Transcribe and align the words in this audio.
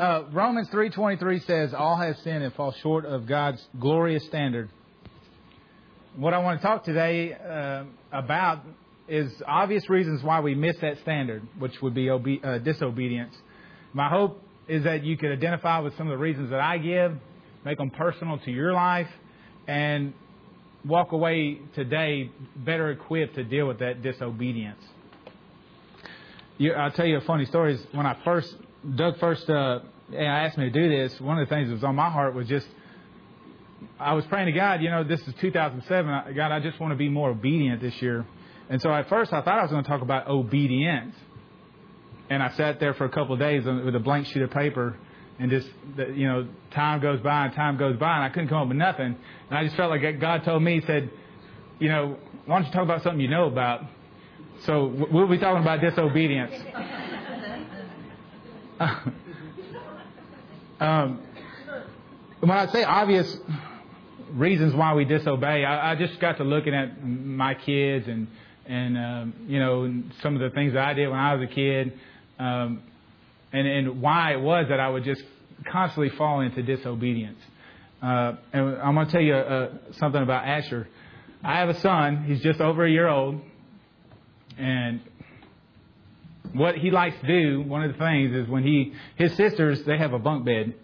Uh, 0.00 0.24
Romans 0.32 0.66
3.23 0.70 1.46
says, 1.46 1.74
all 1.74 1.94
have 1.94 2.16
sinned 2.20 2.42
and 2.42 2.54
fall 2.54 2.72
short 2.72 3.04
of 3.04 3.26
God's 3.26 3.62
glorious 3.78 4.24
standard. 4.24 4.70
What 6.16 6.32
I 6.32 6.38
want 6.38 6.58
to 6.58 6.66
talk 6.66 6.84
today 6.84 7.34
uh, 7.34 7.84
about 8.10 8.64
is 9.08 9.30
obvious 9.46 9.90
reasons 9.90 10.22
why 10.22 10.40
we 10.40 10.54
miss 10.54 10.78
that 10.78 11.00
standard, 11.02 11.46
which 11.58 11.82
would 11.82 11.92
be 11.92 12.08
obe- 12.08 12.42
uh, 12.42 12.56
disobedience. 12.60 13.36
My 13.92 14.08
hope 14.08 14.42
is 14.68 14.84
that 14.84 15.04
you 15.04 15.18
could 15.18 15.32
identify 15.32 15.80
with 15.80 15.94
some 15.98 16.06
of 16.06 16.12
the 16.12 16.22
reasons 16.22 16.48
that 16.48 16.60
I 16.60 16.78
give, 16.78 17.12
make 17.66 17.76
them 17.76 17.90
personal 17.90 18.38
to 18.38 18.50
your 18.50 18.72
life, 18.72 19.10
and 19.68 20.14
walk 20.82 21.12
away 21.12 21.58
today 21.74 22.30
better 22.56 22.90
equipped 22.90 23.34
to 23.34 23.44
deal 23.44 23.68
with 23.68 23.80
that 23.80 24.00
disobedience. 24.00 24.82
You, 26.56 26.72
I'll 26.72 26.90
tell 26.90 27.04
you 27.04 27.18
a 27.18 27.20
funny 27.20 27.44
story. 27.44 27.74
Is 27.74 27.86
when 27.92 28.06
I 28.06 28.16
first, 28.24 28.56
Doug 28.94 29.18
first 29.18 29.48
uh, 29.50 29.80
asked 30.16 30.56
me 30.58 30.64
to 30.64 30.70
do 30.70 30.88
this, 30.88 31.20
one 31.20 31.38
of 31.38 31.48
the 31.48 31.54
things 31.54 31.68
that 31.68 31.74
was 31.74 31.84
on 31.84 31.96
my 31.96 32.10
heart 32.10 32.34
was 32.34 32.48
just, 32.48 32.66
I 33.98 34.14
was 34.14 34.24
praying 34.26 34.46
to 34.46 34.52
God, 34.52 34.82
you 34.82 34.90
know, 34.90 35.04
this 35.04 35.20
is 35.26 35.34
2007. 35.40 36.34
God, 36.34 36.52
I 36.52 36.60
just 36.60 36.80
want 36.80 36.92
to 36.92 36.96
be 36.96 37.08
more 37.08 37.30
obedient 37.30 37.82
this 37.82 38.00
year. 38.00 38.26
And 38.68 38.80
so 38.80 38.92
at 38.92 39.08
first 39.08 39.32
I 39.32 39.42
thought 39.42 39.58
I 39.58 39.62
was 39.62 39.70
going 39.70 39.84
to 39.84 39.88
talk 39.88 40.02
about 40.02 40.28
obedience. 40.28 41.14
And 42.30 42.42
I 42.42 42.50
sat 42.52 42.80
there 42.80 42.94
for 42.94 43.04
a 43.04 43.08
couple 43.10 43.34
of 43.34 43.40
days 43.40 43.64
with 43.64 43.94
a 43.94 43.98
blank 43.98 44.26
sheet 44.28 44.42
of 44.42 44.50
paper 44.50 44.96
and 45.40 45.50
just 45.50 45.68
you 46.14 46.28
know 46.28 46.46
time 46.70 47.00
goes 47.00 47.18
by 47.20 47.46
and 47.46 47.54
time 47.54 47.78
goes 47.78 47.96
by 47.96 48.14
and 48.16 48.24
I 48.24 48.28
couldn't 48.28 48.48
come 48.48 48.58
up 48.58 48.68
with 48.68 48.76
nothing 48.76 49.16
and 49.48 49.58
I 49.58 49.64
just 49.64 49.74
felt 49.74 49.90
like 49.90 50.20
God 50.20 50.44
told 50.44 50.62
me 50.62 50.80
he 50.80 50.86
said 50.86 51.10
you 51.78 51.88
know 51.88 52.18
why 52.44 52.58
don't 52.58 52.66
you 52.66 52.72
talk 52.72 52.82
about 52.82 53.02
something 53.02 53.20
you 53.20 53.28
know 53.28 53.46
about 53.46 53.80
so 54.66 54.94
we'll 55.10 55.26
be 55.26 55.38
talking 55.38 55.62
about 55.62 55.80
disobedience 55.80 56.52
um, 60.80 61.20
when 62.40 62.50
I 62.50 62.66
say 62.72 62.82
obvious 62.82 63.36
reasons 64.32 64.74
why 64.74 64.94
we 64.94 65.04
disobey 65.04 65.64
I, 65.64 65.92
I 65.92 65.94
just 65.96 66.18
got 66.20 66.38
to 66.38 66.44
looking 66.44 66.74
at 66.74 67.04
my 67.04 67.54
kids 67.54 68.08
and 68.08 68.28
and 68.66 68.96
um, 68.96 69.34
you 69.48 69.58
know 69.58 70.02
some 70.22 70.34
of 70.34 70.40
the 70.40 70.54
things 70.54 70.72
that 70.72 70.82
I 70.82 70.94
did 70.94 71.08
when 71.08 71.18
I 71.18 71.34
was 71.34 71.50
a 71.50 71.52
kid 71.52 71.92
um, 72.38 72.82
and, 73.52 73.66
and 73.66 74.00
why 74.00 74.32
it 74.32 74.40
was 74.40 74.66
that 74.70 74.80
I 74.80 74.88
would 74.88 75.04
just 75.04 75.22
constantly 75.70 76.16
fall 76.16 76.40
into 76.40 76.62
disobedience. 76.62 77.40
Uh, 78.02 78.32
and 78.52 78.76
I'm 78.78 78.94
going 78.94 79.06
to 79.06 79.12
tell 79.12 79.20
you 79.20 79.34
uh, 79.34 79.72
something 79.98 80.22
about 80.22 80.46
Asher. 80.46 80.88
I 81.42 81.58
have 81.58 81.68
a 81.68 81.78
son. 81.80 82.24
He's 82.24 82.40
just 82.40 82.60
over 82.60 82.84
a 82.84 82.90
year 82.90 83.08
old. 83.08 83.40
And 84.56 85.00
what 86.52 86.76
he 86.76 86.90
likes 86.90 87.16
to 87.20 87.26
do, 87.26 87.62
one 87.62 87.82
of 87.82 87.92
the 87.92 87.98
things 87.98 88.34
is 88.34 88.48
when 88.48 88.62
he, 88.62 88.92
his 89.16 89.34
sisters, 89.36 89.82
they 89.84 89.98
have 89.98 90.12
a 90.12 90.18
bunk 90.18 90.44
bed. 90.44 90.74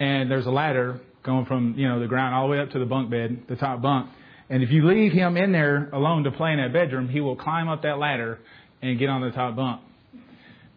And 0.00 0.30
there's 0.30 0.46
a 0.46 0.50
ladder 0.50 1.00
going 1.24 1.46
from, 1.46 1.74
you 1.76 1.88
know, 1.88 2.00
the 2.00 2.06
ground 2.06 2.34
all 2.34 2.46
the 2.46 2.52
way 2.52 2.60
up 2.60 2.70
to 2.70 2.78
the 2.78 2.86
bunk 2.86 3.10
bed, 3.10 3.42
the 3.48 3.56
top 3.56 3.82
bunk. 3.82 4.10
And 4.48 4.62
if 4.62 4.70
you 4.70 4.86
leave 4.86 5.12
him 5.12 5.36
in 5.36 5.52
there 5.52 5.90
alone 5.92 6.24
to 6.24 6.30
play 6.30 6.52
in 6.52 6.58
that 6.58 6.72
bedroom, 6.72 7.08
he 7.08 7.20
will 7.20 7.36
climb 7.36 7.68
up 7.68 7.82
that 7.82 7.98
ladder 7.98 8.38
and 8.80 8.98
get 8.98 9.08
on 9.08 9.20
the 9.20 9.30
top 9.30 9.56
bunk 9.56 9.82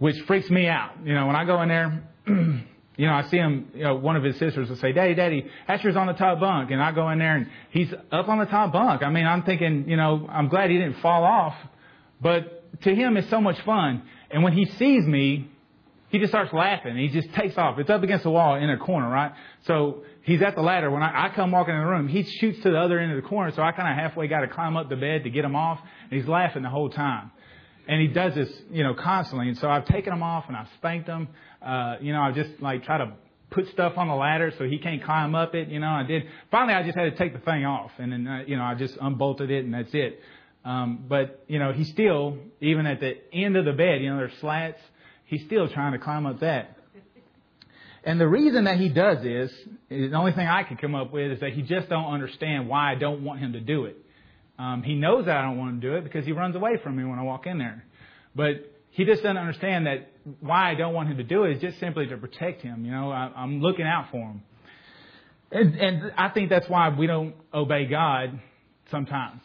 which 0.01 0.15
freaks 0.25 0.49
me 0.49 0.67
out. 0.67 0.93
You 1.05 1.13
know, 1.13 1.27
when 1.27 1.35
I 1.35 1.45
go 1.45 1.61
in 1.61 1.69
there, 1.69 2.01
you 2.27 3.05
know, 3.05 3.13
I 3.13 3.21
see 3.29 3.37
him, 3.37 3.67
you 3.75 3.83
know, 3.83 3.93
one 3.97 4.15
of 4.15 4.23
his 4.23 4.35
sisters 4.39 4.67
will 4.67 4.77
say, 4.77 4.93
Daddy, 4.93 5.13
Daddy, 5.13 5.45
Asher's 5.67 5.95
on 5.95 6.07
the 6.07 6.13
top 6.13 6.39
bunk. 6.39 6.71
And 6.71 6.81
I 6.81 6.91
go 6.91 7.07
in 7.11 7.19
there 7.19 7.35
and 7.35 7.47
he's 7.69 7.93
up 8.11 8.27
on 8.27 8.39
the 8.39 8.45
top 8.45 8.73
bunk. 8.73 9.03
I 9.03 9.11
mean, 9.11 9.27
I'm 9.27 9.43
thinking, 9.43 9.87
you 9.87 9.97
know, 9.97 10.27
I'm 10.27 10.49
glad 10.49 10.71
he 10.71 10.77
didn't 10.77 11.01
fall 11.03 11.23
off. 11.23 11.53
But 12.19 12.60
to 12.83 12.95
him, 12.95 13.17
it's 13.17 13.29
so 13.29 13.41
much 13.41 13.59
fun. 13.61 14.03
And 14.29 14.43
when 14.43 14.53
he 14.53 14.65
sees 14.65 15.05
me, 15.05 15.49
he 16.09 16.19
just 16.19 16.31
starts 16.31 16.51
laughing. 16.51 16.97
He 16.97 17.07
just 17.07 17.33
takes 17.33 17.57
off. 17.57 17.79
It's 17.79 17.89
up 17.89 18.03
against 18.03 18.23
the 18.23 18.31
wall 18.31 18.55
in 18.55 18.69
a 18.69 18.77
corner, 18.77 19.09
right? 19.09 19.31
So 19.65 20.03
he's 20.23 20.41
at 20.41 20.55
the 20.55 20.61
ladder. 20.61 20.91
When 20.91 21.03
I, 21.03 21.27
I 21.27 21.35
come 21.35 21.51
walking 21.51 21.73
in 21.73 21.79
the 21.79 21.87
room, 21.87 22.07
he 22.07 22.23
shoots 22.23 22.61
to 22.63 22.71
the 22.71 22.77
other 22.77 22.99
end 22.99 23.11
of 23.13 23.21
the 23.21 23.27
corner. 23.27 23.51
So 23.51 23.61
I 23.61 23.71
kind 23.71 23.89
of 23.89 23.97
halfway 23.97 24.27
got 24.27 24.41
to 24.41 24.47
climb 24.47 24.75
up 24.75 24.89
the 24.89 24.97
bed 24.97 25.23
to 25.23 25.29
get 25.29 25.45
him 25.45 25.55
off. 25.55 25.79
And 26.09 26.19
he's 26.19 26.27
laughing 26.27 26.63
the 26.63 26.69
whole 26.69 26.89
time 26.89 27.31
and 27.87 28.01
he 28.01 28.07
does 28.07 28.33
this, 28.35 28.49
you 28.71 28.83
know, 28.83 28.93
constantly. 28.93 29.49
And 29.49 29.57
so 29.57 29.69
I've 29.69 29.85
taken 29.85 30.13
him 30.13 30.23
off 30.23 30.45
and 30.47 30.55
I've 30.55 30.69
spanked 30.77 31.07
him. 31.07 31.27
Uh, 31.61 31.95
you 32.01 32.13
know, 32.13 32.21
I 32.21 32.31
just 32.31 32.61
like 32.61 32.83
try 32.83 32.97
to 32.97 33.13
put 33.49 33.67
stuff 33.69 33.97
on 33.97 34.07
the 34.07 34.15
ladder 34.15 34.53
so 34.57 34.65
he 34.65 34.77
can't 34.79 35.03
climb 35.03 35.35
up 35.35 35.55
it. 35.55 35.67
You 35.67 35.79
know, 35.79 35.89
I 35.89 36.03
did. 36.03 36.23
Finally, 36.49 36.73
I 36.73 36.83
just 36.83 36.97
had 36.97 37.11
to 37.11 37.17
take 37.17 37.33
the 37.33 37.39
thing 37.39 37.65
off, 37.65 37.91
and 37.97 38.11
then 38.11 38.27
uh, 38.27 38.43
you 38.47 38.55
know 38.55 38.63
I 38.63 38.75
just 38.75 38.97
unbolted 38.99 39.51
it, 39.51 39.65
and 39.65 39.73
that's 39.73 39.93
it. 39.93 40.19
Um, 40.63 41.05
but 41.07 41.43
you 41.47 41.59
know, 41.59 41.71
he's 41.73 41.89
still 41.89 42.37
even 42.59 42.85
at 42.85 42.99
the 42.99 43.17
end 43.33 43.57
of 43.57 43.65
the 43.65 43.73
bed. 43.73 44.01
You 44.01 44.11
know, 44.11 44.17
there's 44.17 44.37
slats. 44.39 44.79
He's 45.25 45.43
still 45.45 45.67
trying 45.67 45.93
to 45.93 45.99
climb 45.99 46.25
up 46.25 46.41
that. 46.41 46.77
And 48.03 48.19
the 48.19 48.27
reason 48.27 48.63
that 48.63 48.77
he 48.77 48.89
does 48.89 49.21
this, 49.23 49.51
the 49.89 50.13
only 50.13 50.31
thing 50.31 50.47
I 50.47 50.63
can 50.63 50.77
come 50.77 50.95
up 50.95 51.13
with 51.13 51.33
is 51.33 51.39
that 51.41 51.53
he 51.53 51.61
just 51.61 51.87
don't 51.87 52.11
understand 52.11 52.67
why 52.67 52.91
I 52.91 52.95
don't 52.95 53.23
want 53.23 53.39
him 53.39 53.53
to 53.53 53.59
do 53.59 53.85
it. 53.85 53.97
Um, 54.57 54.81
he 54.83 54.95
knows 54.95 55.25
that 55.25 55.37
I 55.37 55.41
don't 55.43 55.57
want 55.57 55.75
him 55.75 55.81
to 55.81 55.89
do 55.89 55.95
it 55.95 56.03
because 56.03 56.25
he 56.25 56.31
runs 56.31 56.55
away 56.55 56.77
from 56.83 56.97
me 56.97 57.03
when 57.03 57.19
I 57.19 57.23
walk 57.23 57.45
in 57.45 57.59
there. 57.59 57.85
But 58.35 58.71
he 58.89 59.05
just 59.05 59.21
doesn't 59.23 59.37
understand 59.37 59.85
that 59.87 60.11
why 60.39 60.71
I 60.71 60.75
don't 60.75 60.93
want 60.93 61.09
him 61.09 61.17
to 61.17 61.23
do 61.23 61.43
it 61.43 61.55
is 61.55 61.61
just 61.61 61.79
simply 61.79 62.07
to 62.07 62.17
protect 62.17 62.61
him. 62.61 62.85
You 62.85 62.91
know, 62.91 63.11
I, 63.11 63.31
I'm 63.35 63.61
looking 63.61 63.85
out 63.85 64.11
for 64.11 64.17
him. 64.17 64.43
And, 65.51 65.75
and 65.75 66.11
I 66.17 66.29
think 66.29 66.49
that's 66.49 66.69
why 66.69 66.89
we 66.89 67.07
don't 67.07 67.35
obey 67.53 67.85
God 67.85 68.39
sometimes. 68.89 69.41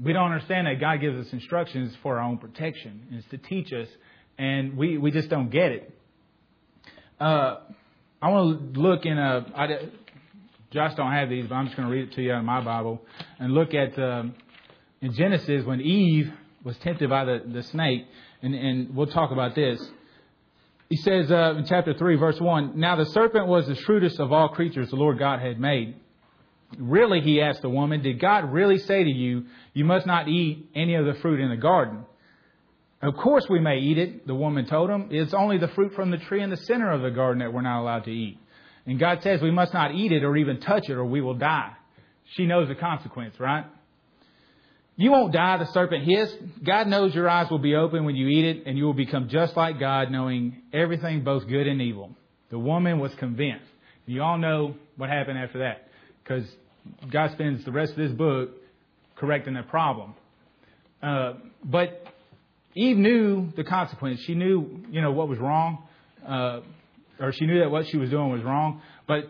We 0.00 0.12
don't 0.12 0.32
understand 0.32 0.66
that 0.66 0.80
God 0.80 1.00
gives 1.00 1.26
us 1.26 1.32
instructions 1.32 1.94
for 2.02 2.18
our 2.18 2.22
own 2.22 2.38
protection. 2.38 3.06
It's 3.10 3.28
to 3.28 3.38
teach 3.38 3.72
us, 3.72 3.88
and 4.38 4.76
we, 4.76 4.98
we 4.98 5.10
just 5.10 5.28
don't 5.28 5.50
get 5.50 5.72
it. 5.72 5.98
Uh, 7.20 7.56
I 8.20 8.28
want 8.28 8.74
to 8.74 8.80
look 8.80 9.04
in 9.04 9.18
a. 9.18 9.46
I, 9.54 9.88
Josh 10.70 10.94
don't 10.94 11.12
have 11.12 11.28
these, 11.28 11.46
but 11.46 11.54
I'm 11.54 11.66
just 11.66 11.76
going 11.76 11.88
to 11.88 11.94
read 11.94 12.08
it 12.08 12.14
to 12.14 12.22
you 12.22 12.32
out 12.32 12.38
of 12.38 12.44
my 12.44 12.62
Bible 12.62 13.02
and 13.38 13.52
look 13.52 13.74
at 13.74 13.98
um, 13.98 14.34
in 15.02 15.12
Genesis 15.12 15.66
when 15.66 15.82
Eve 15.82 16.32
was 16.64 16.76
tempted 16.78 17.10
by 17.10 17.26
the, 17.26 17.42
the 17.46 17.62
snake, 17.62 18.06
and, 18.40 18.54
and 18.54 18.94
we'll 18.96 19.06
talk 19.06 19.32
about 19.32 19.54
this. 19.54 19.84
He 20.88 20.96
says 20.96 21.30
uh, 21.30 21.54
in 21.58 21.66
chapter 21.66 21.94
3, 21.94 22.16
verse 22.16 22.40
1 22.40 22.78
Now 22.78 22.96
the 22.96 23.06
serpent 23.06 23.46
was 23.46 23.66
the 23.66 23.74
shrewdest 23.74 24.20
of 24.20 24.32
all 24.32 24.48
creatures 24.48 24.90
the 24.90 24.96
Lord 24.96 25.18
God 25.18 25.40
had 25.40 25.60
made. 25.60 25.96
Really, 26.78 27.20
he 27.20 27.40
asked 27.40 27.62
the 27.62 27.68
woman, 27.68 28.02
Did 28.02 28.20
God 28.20 28.52
really 28.52 28.78
say 28.78 29.04
to 29.04 29.10
you, 29.10 29.46
You 29.74 29.84
must 29.84 30.06
not 30.06 30.28
eat 30.28 30.70
any 30.74 30.94
of 30.94 31.06
the 31.06 31.14
fruit 31.14 31.40
in 31.40 31.50
the 31.50 31.56
garden? 31.56 32.04
Of 33.02 33.16
course 33.16 33.46
we 33.50 33.58
may 33.58 33.78
eat 33.78 33.98
it, 33.98 34.26
the 34.26 34.34
woman 34.34 34.66
told 34.66 34.88
him. 34.88 35.08
It's 35.10 35.34
only 35.34 35.58
the 35.58 35.68
fruit 35.68 35.94
from 35.94 36.10
the 36.10 36.18
tree 36.18 36.40
in 36.40 36.50
the 36.50 36.56
center 36.56 36.92
of 36.92 37.02
the 37.02 37.10
garden 37.10 37.40
that 37.40 37.52
we're 37.52 37.62
not 37.62 37.80
allowed 37.80 38.04
to 38.04 38.12
eat. 38.12 38.38
And 38.86 38.98
God 38.98 39.22
says 39.22 39.42
we 39.42 39.50
must 39.50 39.74
not 39.74 39.94
eat 39.94 40.12
it 40.12 40.22
or 40.22 40.36
even 40.36 40.60
touch 40.60 40.88
it 40.88 40.92
or 40.92 41.04
we 41.04 41.20
will 41.20 41.34
die. 41.34 41.72
She 42.34 42.46
knows 42.46 42.68
the 42.68 42.74
consequence, 42.76 43.38
right? 43.40 43.64
You 44.96 45.10
won't 45.10 45.32
die, 45.32 45.56
the 45.58 45.66
serpent 45.72 46.04
hissed. 46.04 46.36
God 46.64 46.86
knows 46.86 47.14
your 47.14 47.28
eyes 47.28 47.50
will 47.50 47.58
be 47.58 47.74
open 47.74 48.04
when 48.04 48.14
you 48.14 48.28
eat 48.28 48.44
it, 48.44 48.66
and 48.66 48.76
you 48.76 48.84
will 48.84 48.92
become 48.92 49.28
just 49.28 49.56
like 49.56 49.80
God, 49.80 50.10
knowing 50.10 50.62
everything, 50.72 51.24
both 51.24 51.48
good 51.48 51.66
and 51.66 51.80
evil. 51.80 52.14
The 52.50 52.58
woman 52.58 53.00
was 53.00 53.14
convinced. 53.14 53.64
You 54.06 54.22
all 54.22 54.36
know 54.36 54.74
what 54.96 55.08
happened 55.08 55.38
after 55.38 55.60
that, 55.60 55.88
because 56.22 56.44
God 57.10 57.32
spends 57.32 57.64
the 57.64 57.72
rest 57.72 57.92
of 57.92 57.98
this 57.98 58.12
book 58.12 58.50
correcting 59.16 59.54
that 59.54 59.68
problem. 59.68 60.14
Uh, 61.02 61.34
but 61.64 62.06
Eve 62.74 62.96
knew 62.96 63.52
the 63.56 63.64
consequence. 63.64 64.20
She 64.26 64.34
knew, 64.34 64.84
you 64.90 65.00
know, 65.00 65.12
what 65.12 65.28
was 65.28 65.38
wrong, 65.38 65.84
uh, 66.26 66.60
or 67.20 67.32
she 67.32 67.46
knew 67.46 67.60
that 67.60 67.70
what 67.70 67.86
she 67.88 67.98
was 67.98 68.10
doing 68.10 68.30
was 68.30 68.42
wrong. 68.42 68.80
But 69.06 69.24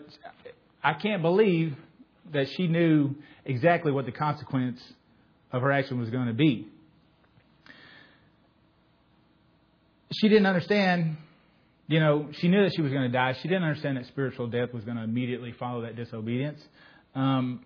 I 0.83 0.95
can't 0.95 1.23
believe 1.23 1.77
that 2.33 2.49
she 2.57 2.69
knew 2.69 3.15
exactly 3.45 3.93
what 3.93 4.07
the 4.07 4.13
consequence 4.13 4.81
of 5.53 5.63
her 5.63 5.73
action 5.73 5.99
was 5.99 6.11
going 6.11 6.29
to 6.29 6.35
be. 6.35 6.69
She 10.13 10.29
didn't 10.29 10.47
understand, 10.47 11.17
you 11.89 12.01
know, 12.01 12.29
she 12.33 12.49
knew 12.49 12.63
that 12.65 12.75
she 12.75 12.83
was 12.83 12.93
going 12.93 13.11
to 13.11 13.17
die. 13.17 13.35
She 13.41 13.49
didn't 13.49 13.65
understand 13.65 13.97
that 13.97 14.07
spiritual 14.07 14.47
death 14.47 14.73
was 14.73 14.85
going 14.85 14.97
to 14.97 15.03
immediately 15.03 15.53
follow 15.53 15.83
that 15.83 15.97
disobedience. 15.97 16.63
Um, 17.15 17.65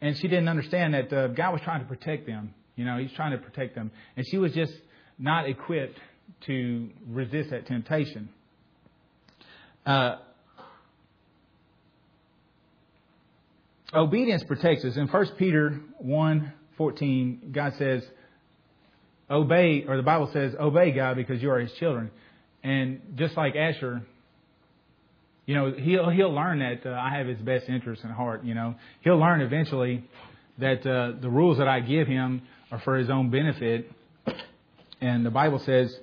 and 0.00 0.16
she 0.16 0.28
didn't 0.28 0.48
understand 0.48 0.94
that 0.94 1.12
uh, 1.12 1.28
God 1.28 1.52
was 1.52 1.60
trying 1.62 1.80
to 1.80 1.86
protect 1.86 2.26
them. 2.26 2.54
You 2.76 2.84
know, 2.84 2.98
He's 2.98 3.12
trying 3.12 3.32
to 3.32 3.38
protect 3.38 3.74
them. 3.74 3.90
And 4.16 4.26
she 4.30 4.38
was 4.38 4.52
just 4.52 4.72
not 5.18 5.48
equipped 5.48 5.98
to 6.46 6.90
resist 7.06 7.50
that 7.50 7.66
temptation. 7.66 8.30
Uh, 9.84 10.16
obedience 13.92 14.42
protects 14.44 14.84
us. 14.84 14.96
In 14.96 15.08
1 15.08 15.26
Peter 15.38 15.80
1 15.98 16.52
14, 16.76 17.50
God 17.52 17.74
says, 17.76 18.02
obey, 19.30 19.84
or 19.86 19.98
the 19.98 20.02
Bible 20.02 20.30
says, 20.32 20.54
obey 20.58 20.92
God 20.92 21.16
because 21.16 21.42
you 21.42 21.50
are 21.50 21.58
his 21.58 21.72
children. 21.74 22.10
And 22.62 23.00
just 23.16 23.36
like 23.36 23.54
Asher, 23.54 24.02
you 25.46 25.54
know, 25.54 25.72
he'll, 25.72 26.10
he'll 26.10 26.32
learn 26.32 26.60
that 26.60 26.86
uh, 26.86 26.90
I 26.90 27.16
have 27.16 27.26
his 27.26 27.38
best 27.38 27.68
interest 27.68 28.04
in 28.04 28.10
heart, 28.10 28.44
you 28.44 28.54
know. 28.54 28.74
He'll 29.00 29.18
learn 29.18 29.40
eventually 29.40 30.04
that 30.58 30.86
uh, 30.86 31.12
the 31.20 31.30
rules 31.30 31.58
that 31.58 31.68
I 31.68 31.80
give 31.80 32.06
him 32.06 32.42
are 32.70 32.78
for 32.80 32.96
his 32.96 33.10
own 33.10 33.30
benefit. 33.30 33.90
And 35.00 35.24
the 35.24 35.30
Bible 35.30 35.58
says, 35.58 35.98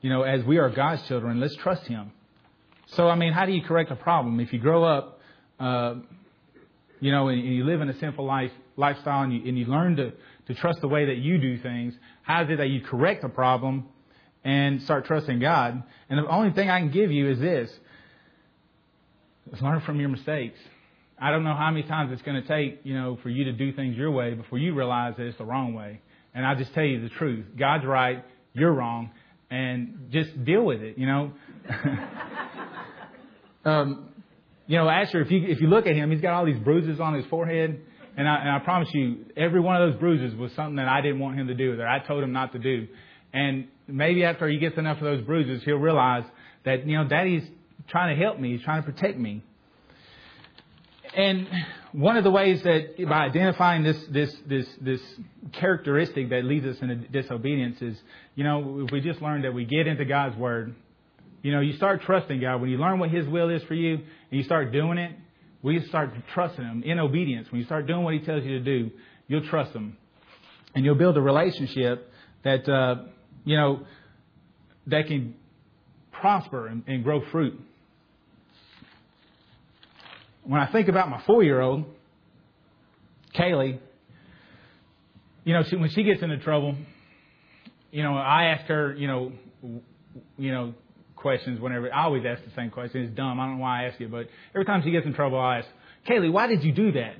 you 0.00 0.10
know, 0.10 0.22
as 0.22 0.44
we 0.44 0.58
are 0.58 0.68
God's 0.68 1.02
children, 1.08 1.40
let's 1.40 1.56
trust 1.56 1.86
him. 1.86 2.12
So, 2.88 3.08
I 3.08 3.16
mean, 3.16 3.32
how 3.32 3.46
do 3.46 3.52
you 3.52 3.62
correct 3.62 3.90
a 3.90 3.96
problem? 3.96 4.38
If 4.38 4.52
you 4.52 4.58
grow 4.58 4.84
up, 4.84 5.20
uh, 5.58 5.94
you 7.00 7.10
know, 7.10 7.28
and, 7.28 7.42
and 7.42 7.54
you 7.54 7.64
live 7.64 7.80
in 7.80 7.88
a 7.88 7.98
simple 7.98 8.24
life 8.24 8.52
lifestyle, 8.76 9.22
and 9.22 9.32
you, 9.32 9.48
and 9.48 9.58
you 9.58 9.66
learn 9.66 9.96
to 9.96 10.12
to 10.46 10.54
trust 10.54 10.80
the 10.82 10.88
way 10.88 11.06
that 11.06 11.16
you 11.16 11.38
do 11.38 11.58
things, 11.58 11.94
how 12.22 12.42
is 12.42 12.50
it 12.50 12.56
that 12.56 12.68
you 12.68 12.82
correct 12.82 13.24
a 13.24 13.28
problem 13.28 13.86
and 14.44 14.82
start 14.82 15.06
trusting 15.06 15.38
God? 15.40 15.82
And 16.10 16.18
the 16.18 16.28
only 16.28 16.52
thing 16.52 16.68
I 16.68 16.80
can 16.80 16.90
give 16.90 17.10
you 17.10 17.30
is 17.30 17.38
this: 17.38 17.70
is 17.70 17.78
learn 19.62 19.80
from 19.82 20.00
your 20.00 20.08
mistakes. 20.08 20.58
I 21.20 21.30
don't 21.30 21.44
know 21.44 21.54
how 21.54 21.70
many 21.70 21.86
times 21.86 22.10
it's 22.12 22.22
going 22.22 22.42
to 22.42 22.48
take, 22.48 22.80
you 22.82 22.94
know, 22.94 23.18
for 23.22 23.28
you 23.28 23.44
to 23.44 23.52
do 23.52 23.72
things 23.72 23.96
your 23.96 24.10
way 24.10 24.34
before 24.34 24.58
you 24.58 24.74
realize 24.74 25.14
that 25.16 25.26
it's 25.26 25.38
the 25.38 25.44
wrong 25.44 25.74
way. 25.74 26.00
And 26.34 26.44
I 26.44 26.54
just 26.54 26.74
tell 26.74 26.84
you 26.84 27.00
the 27.00 27.08
truth. 27.08 27.46
God's 27.56 27.84
right, 27.84 28.24
you're 28.52 28.72
wrong, 28.72 29.10
and 29.50 30.08
just 30.10 30.44
deal 30.44 30.64
with 30.64 30.80
it, 30.80 30.98
you 30.98 31.06
know. 31.06 31.32
um, 33.64 34.08
you 34.66 34.76
know, 34.76 34.88
Asher, 34.88 35.20
if 35.20 35.30
you 35.30 35.44
if 35.46 35.60
you 35.60 35.68
look 35.68 35.86
at 35.86 35.94
him, 35.94 36.10
he's 36.10 36.20
got 36.20 36.32
all 36.32 36.46
these 36.46 36.58
bruises 36.58 36.98
on 36.98 37.14
his 37.14 37.24
forehead, 37.26 37.80
and 38.16 38.28
I, 38.28 38.36
and 38.40 38.50
I 38.50 38.58
promise 38.64 38.88
you, 38.92 39.26
every 39.36 39.60
one 39.60 39.80
of 39.80 39.92
those 39.92 40.00
bruises 40.00 40.36
was 40.36 40.50
something 40.56 40.76
that 40.76 40.88
I 40.88 41.00
didn't 41.00 41.20
want 41.20 41.38
him 41.38 41.46
to 41.48 41.54
do, 41.54 41.76
that 41.76 41.86
I 41.86 42.00
told 42.06 42.24
him 42.24 42.32
not 42.32 42.52
to 42.52 42.58
do. 42.58 42.88
And 43.32 43.68
maybe 43.86 44.24
after 44.24 44.48
he 44.48 44.58
gets 44.58 44.78
enough 44.78 44.98
of 44.98 45.04
those 45.04 45.22
bruises, 45.22 45.62
he'll 45.64 45.76
realize 45.76 46.24
that 46.64 46.86
you 46.86 46.96
know, 46.96 47.06
Daddy's 47.06 47.42
trying 47.88 48.16
to 48.16 48.22
help 48.22 48.38
me, 48.38 48.52
he's 48.52 48.62
trying 48.62 48.82
to 48.82 48.90
protect 48.90 49.18
me. 49.18 49.42
And 51.16 51.46
one 51.92 52.16
of 52.16 52.24
the 52.24 52.30
ways 52.30 52.62
that 52.64 52.96
by 53.08 53.26
identifying 53.26 53.84
this 53.84 53.96
this 54.10 54.34
this 54.46 54.66
this 54.80 55.00
characteristic 55.52 56.30
that 56.30 56.44
leads 56.44 56.66
us 56.66 56.76
into 56.82 56.96
disobedience 56.96 57.80
is, 57.80 57.96
you 58.34 58.42
know, 58.42 58.84
if 58.84 58.90
we 58.90 59.00
just 59.00 59.22
learn 59.22 59.42
that 59.42 59.54
we 59.54 59.64
get 59.64 59.86
into 59.86 60.04
God's 60.04 60.36
word, 60.36 60.74
you 61.42 61.52
know, 61.52 61.60
you 61.60 61.74
start 61.74 62.02
trusting 62.02 62.40
God 62.40 62.60
when 62.60 62.70
you 62.70 62.78
learn 62.78 62.98
what 62.98 63.10
His 63.10 63.28
will 63.28 63.48
is 63.48 63.62
for 63.64 63.74
you, 63.74 63.94
and 63.94 64.04
you 64.30 64.42
start 64.42 64.72
doing 64.72 64.98
it. 64.98 65.12
We 65.62 65.80
start 65.86 66.12
trusting 66.32 66.64
Him 66.64 66.82
in 66.84 66.98
obedience. 66.98 67.50
When 67.50 67.60
you 67.60 67.66
start 67.66 67.86
doing 67.86 68.02
what 68.02 68.14
He 68.14 68.20
tells 68.20 68.42
you 68.44 68.58
to 68.58 68.64
do, 68.64 68.90
you'll 69.28 69.46
trust 69.46 69.72
Him, 69.72 69.96
and 70.74 70.84
you'll 70.84 70.96
build 70.96 71.16
a 71.16 71.22
relationship 71.22 72.10
that 72.42 72.68
uh, 72.68 73.04
you 73.44 73.56
know 73.56 73.86
that 74.88 75.06
can 75.06 75.36
prosper 76.10 76.66
and, 76.66 76.82
and 76.88 77.04
grow 77.04 77.22
fruit 77.30 77.60
when 80.44 80.60
I 80.60 80.70
think 80.70 80.88
about 80.88 81.10
my 81.10 81.22
four 81.26 81.42
year 81.42 81.60
old, 81.60 81.84
Kaylee, 83.34 83.78
you 85.44 85.52
know, 85.52 85.62
she, 85.68 85.76
when 85.76 85.90
she 85.90 86.02
gets 86.02 86.22
into 86.22 86.38
trouble, 86.38 86.76
you 87.90 88.02
know, 88.02 88.16
I 88.16 88.44
ask 88.44 88.66
her, 88.66 88.94
you 88.94 89.06
know, 89.06 89.32
you 90.38 90.52
know, 90.52 90.74
questions 91.16 91.60
whenever. 91.60 91.92
I 91.92 92.04
always 92.04 92.24
ask 92.26 92.44
the 92.44 92.52
same 92.54 92.70
question. 92.70 93.02
It's 93.02 93.16
dumb. 93.16 93.40
I 93.40 93.46
don't 93.46 93.56
know 93.56 93.62
why 93.62 93.84
I 93.84 93.88
ask 93.88 94.00
it, 94.00 94.10
but 94.10 94.28
every 94.54 94.64
time 94.64 94.82
she 94.82 94.90
gets 94.90 95.06
in 95.06 95.14
trouble, 95.14 95.38
I 95.38 95.58
ask, 95.58 95.68
Kaylee, 96.08 96.32
why 96.32 96.46
did 96.46 96.62
you 96.62 96.72
do 96.72 96.92
that? 96.92 97.14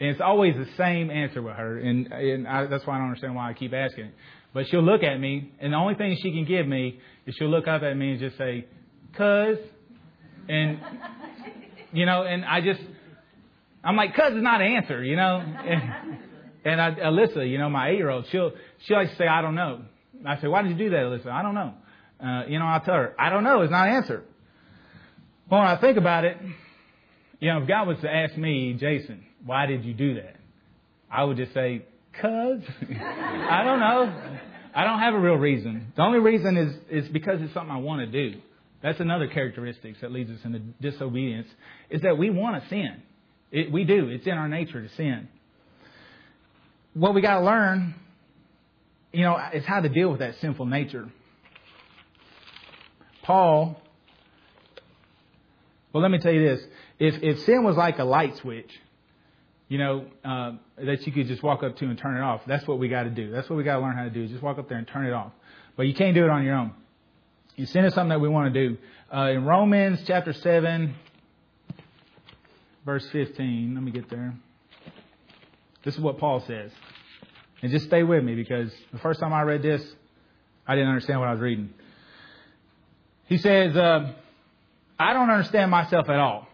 And 0.00 0.10
it's 0.10 0.20
always 0.20 0.54
the 0.56 0.68
same 0.76 1.10
answer 1.10 1.40
with 1.42 1.54
her, 1.54 1.78
and, 1.78 2.12
and 2.12 2.48
I, 2.48 2.66
that's 2.66 2.84
why 2.84 2.94
I 2.94 2.98
don't 2.98 3.06
understand 3.06 3.36
why 3.36 3.50
I 3.50 3.54
keep 3.54 3.72
asking 3.72 4.06
it. 4.06 4.14
But 4.52 4.66
she'll 4.68 4.82
look 4.82 5.02
at 5.02 5.18
me, 5.18 5.52
and 5.60 5.72
the 5.72 5.76
only 5.76 5.94
thing 5.94 6.16
she 6.20 6.32
can 6.32 6.44
give 6.44 6.66
me 6.66 7.00
is 7.24 7.34
she'll 7.36 7.48
look 7.48 7.68
up 7.68 7.82
at 7.82 7.96
me 7.96 8.12
and 8.12 8.20
just 8.20 8.36
say, 8.36 8.66
"Cuz," 9.16 9.58
and 10.48 10.80
you 11.92 12.06
know, 12.06 12.22
and 12.22 12.44
I 12.44 12.60
just, 12.60 12.80
I'm 13.84 13.96
like, 13.96 14.14
cuz 14.14 14.34
is 14.34 14.42
not 14.42 14.60
an 14.60 14.72
answer, 14.72 15.02
you 15.02 15.16
know. 15.16 15.38
And, 15.38 15.82
and 16.64 16.80
I, 16.80 16.90
Alyssa, 16.92 17.48
you 17.48 17.58
know, 17.58 17.68
my 17.68 17.90
eight-year-old, 17.90 18.26
she'll 18.30 18.52
she 18.86 18.94
likes 18.94 19.10
to 19.10 19.16
say, 19.16 19.26
I 19.26 19.42
don't 19.42 19.54
know. 19.54 19.82
I 20.24 20.40
say, 20.40 20.48
why 20.48 20.62
did 20.62 20.72
you 20.72 20.78
do 20.78 20.90
that, 20.90 21.00
Alyssa? 21.00 21.26
I 21.26 21.42
don't 21.42 21.54
know. 21.54 21.74
Uh, 22.20 22.46
you 22.46 22.58
know, 22.58 22.66
I'll 22.66 22.80
tell 22.80 22.94
her, 22.94 23.14
I 23.18 23.30
don't 23.30 23.42
know. 23.42 23.62
It's 23.62 23.72
not 23.72 23.88
an 23.88 23.94
answer. 23.94 24.22
Well, 25.50 25.60
when 25.60 25.68
I 25.68 25.80
think 25.80 25.98
about 25.98 26.24
it, 26.24 26.36
you 27.40 27.48
know, 27.52 27.62
if 27.62 27.68
God 27.68 27.88
was 27.88 27.98
to 28.02 28.08
ask 28.08 28.36
me, 28.36 28.74
Jason, 28.74 29.24
why 29.44 29.66
did 29.66 29.84
you 29.84 29.92
do 29.92 30.14
that? 30.14 30.36
I 31.10 31.24
would 31.24 31.36
just 31.36 31.52
say, 31.52 31.84
cuz. 32.20 32.62
I 33.00 33.62
don't 33.64 33.80
know. 33.80 34.38
I 34.74 34.84
don't 34.84 35.00
have 35.00 35.14
a 35.14 35.18
real 35.18 35.34
reason. 35.34 35.92
The 35.96 36.02
only 36.02 36.20
reason 36.20 36.56
is, 36.56 37.04
is 37.04 37.10
because 37.10 37.42
it's 37.42 37.52
something 37.52 37.70
I 37.70 37.78
want 37.78 38.00
to 38.00 38.30
do. 38.30 38.40
That's 38.82 38.98
another 38.98 39.28
characteristic 39.28 40.00
that 40.00 40.10
leads 40.10 40.30
us 40.30 40.38
into 40.44 40.58
disobedience, 40.80 41.48
is 41.88 42.02
that 42.02 42.18
we 42.18 42.30
want 42.30 42.62
to 42.62 42.68
sin. 42.68 43.02
It, 43.52 43.70
we 43.70 43.84
do. 43.84 44.08
It's 44.08 44.26
in 44.26 44.32
our 44.32 44.48
nature 44.48 44.82
to 44.82 44.88
sin. 44.94 45.28
What 46.94 47.14
we 47.14 47.20
got 47.20 47.38
to 47.38 47.44
learn, 47.44 47.94
you 49.12 49.22
know, 49.22 49.38
is 49.54 49.64
how 49.64 49.80
to 49.80 49.88
deal 49.88 50.10
with 50.10 50.18
that 50.18 50.34
sinful 50.40 50.66
nature. 50.66 51.08
Paul, 53.22 53.80
well, 55.92 56.02
let 56.02 56.10
me 56.10 56.18
tell 56.18 56.32
you 56.32 56.42
this. 56.48 56.64
If, 56.98 57.22
if 57.22 57.40
sin 57.44 57.62
was 57.62 57.76
like 57.76 57.98
a 57.98 58.04
light 58.04 58.36
switch, 58.38 58.70
you 59.68 59.78
know, 59.78 60.06
uh, 60.24 60.52
that 60.76 61.06
you 61.06 61.12
could 61.12 61.28
just 61.28 61.42
walk 61.42 61.62
up 61.62 61.76
to 61.76 61.84
and 61.84 61.96
turn 61.96 62.16
it 62.16 62.20
off, 62.20 62.42
that's 62.46 62.66
what 62.66 62.78
we 62.78 62.88
got 62.88 63.04
to 63.04 63.10
do. 63.10 63.30
That's 63.30 63.48
what 63.48 63.56
we 63.56 63.62
got 63.62 63.76
to 63.76 63.82
learn 63.82 63.96
how 63.96 64.04
to 64.04 64.10
do, 64.10 64.26
just 64.26 64.42
walk 64.42 64.58
up 64.58 64.68
there 64.68 64.78
and 64.78 64.88
turn 64.88 65.06
it 65.06 65.12
off. 65.12 65.32
But 65.76 65.84
you 65.84 65.94
can't 65.94 66.14
do 66.14 66.24
it 66.24 66.30
on 66.30 66.44
your 66.44 66.56
own. 66.56 66.72
Sin 67.56 67.84
us 67.84 67.94
something 67.94 68.08
that 68.08 68.20
we 68.20 68.28
want 68.28 68.52
to 68.52 68.68
do. 68.68 68.78
Uh, 69.14 69.30
in 69.30 69.44
Romans 69.44 70.02
chapter 70.06 70.32
7, 70.32 70.94
verse 72.84 73.06
15, 73.10 73.74
let 73.74 73.82
me 73.82 73.92
get 73.92 74.08
there. 74.08 74.34
This 75.84 75.94
is 75.94 76.00
what 76.00 76.18
Paul 76.18 76.40
says. 76.46 76.70
And 77.60 77.70
just 77.70 77.86
stay 77.86 78.02
with 78.02 78.24
me 78.24 78.34
because 78.34 78.72
the 78.92 78.98
first 78.98 79.20
time 79.20 79.32
I 79.32 79.42
read 79.42 79.62
this, 79.62 79.82
I 80.66 80.74
didn't 80.74 80.88
understand 80.88 81.20
what 81.20 81.28
I 81.28 81.32
was 81.32 81.40
reading. 81.40 81.70
He 83.26 83.38
says, 83.38 83.76
uh, 83.76 84.12
I 84.98 85.12
don't 85.12 85.30
understand 85.30 85.70
myself 85.70 86.08
at 86.08 86.18
all. 86.18 86.48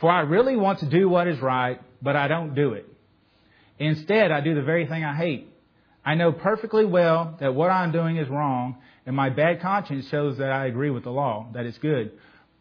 For 0.00 0.10
I 0.10 0.20
really 0.20 0.56
want 0.56 0.80
to 0.80 0.86
do 0.86 1.08
what 1.08 1.28
is 1.28 1.40
right, 1.40 1.80
but 2.00 2.16
I 2.16 2.28
don't 2.28 2.54
do 2.54 2.72
it. 2.74 2.86
Instead, 3.78 4.30
I 4.30 4.40
do 4.40 4.54
the 4.54 4.62
very 4.62 4.86
thing 4.86 5.04
I 5.04 5.14
hate. 5.14 5.51
I 6.04 6.14
know 6.14 6.32
perfectly 6.32 6.84
well 6.84 7.36
that 7.40 7.54
what 7.54 7.70
I'm 7.70 7.92
doing 7.92 8.16
is 8.16 8.28
wrong, 8.28 8.76
and 9.06 9.14
my 9.14 9.30
bad 9.30 9.60
conscience 9.60 10.08
shows 10.08 10.38
that 10.38 10.50
I 10.50 10.66
agree 10.66 10.90
with 10.90 11.04
the 11.04 11.10
law, 11.10 11.48
that 11.54 11.64
it's 11.64 11.78
good. 11.78 12.12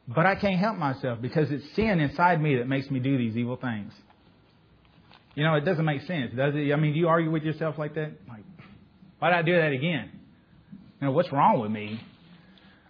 But 0.07 0.25
I 0.25 0.35
can't 0.35 0.59
help 0.59 0.77
myself 0.77 1.21
because 1.21 1.51
it's 1.51 1.65
sin 1.75 1.99
inside 1.99 2.41
me 2.41 2.57
that 2.57 2.67
makes 2.67 2.89
me 2.89 2.99
do 2.99 3.17
these 3.17 3.35
evil 3.37 3.55
things. 3.55 3.93
You 5.35 5.43
know, 5.43 5.55
it 5.55 5.61
doesn't 5.61 5.85
make 5.85 6.01
sense, 6.01 6.33
does 6.35 6.53
it? 6.55 6.71
I 6.71 6.75
mean, 6.75 6.93
do 6.93 6.99
you 6.99 7.07
argue 7.07 7.31
with 7.31 7.43
yourself 7.43 7.77
like 7.77 7.95
that? 7.95 8.11
Like, 8.27 8.43
why 9.19 9.29
did 9.29 9.37
I 9.37 9.41
do 9.43 9.55
that 9.55 9.71
again? 9.71 10.11
You 10.99 11.07
know, 11.07 11.13
what's 11.13 11.31
wrong 11.31 11.59
with 11.61 11.71
me? 11.71 11.99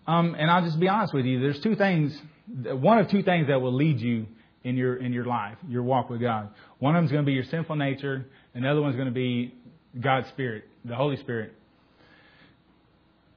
Um, 0.08 0.36
and 0.38 0.50
I'll 0.50 0.66
just 0.66 0.80
be 0.80 0.88
honest 0.88 1.14
with 1.14 1.26
you. 1.26 1.40
There's 1.40 1.60
two 1.62 1.76
things, 1.76 2.20
one 2.48 2.98
of 2.98 3.10
two 3.10 3.22
things 3.22 3.48
that 3.48 3.62
will 3.62 3.74
lead 3.74 4.00
you 4.00 4.26
in 4.64 4.76
your 4.76 4.98
in 4.98 5.14
your 5.14 5.26
life, 5.26 5.58
your 5.68 5.84
walk 5.84 6.10
with 6.10 6.22
God. 6.22 6.50
One 6.80 6.96
of 6.96 7.00
them 7.00 7.06
is 7.06 7.12
going 7.12 7.24
to 7.24 7.26
be 7.26 7.34
your 7.34 7.46
sinful 7.46 7.76
nature. 7.76 8.26
Another 8.54 8.82
one's 8.82 8.96
going 8.96 9.08
to 9.08 9.14
be 9.14 9.54
God's 10.00 10.28
Spirit, 10.30 10.66
the 10.86 10.96
Holy 10.96 11.18
Spirit. 11.18 11.54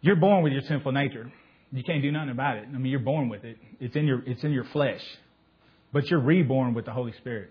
You're 0.00 0.16
born 0.16 0.42
with 0.42 0.52
your 0.52 0.62
sinful 0.62 0.92
nature. 0.92 1.32
You 1.72 1.82
can't 1.82 2.02
do 2.02 2.12
nothing 2.12 2.30
about 2.30 2.58
it. 2.58 2.66
I 2.72 2.78
mean, 2.78 2.92
you're 2.92 3.00
born 3.00 3.28
with 3.28 3.44
it. 3.44 3.56
It's 3.80 3.96
in 3.96 4.06
your 4.06 4.22
it's 4.26 4.44
in 4.44 4.52
your 4.52 4.64
flesh. 4.64 5.02
But 5.92 6.10
you're 6.10 6.20
reborn 6.20 6.74
with 6.74 6.84
the 6.84 6.92
Holy 6.92 7.12
Spirit. 7.18 7.50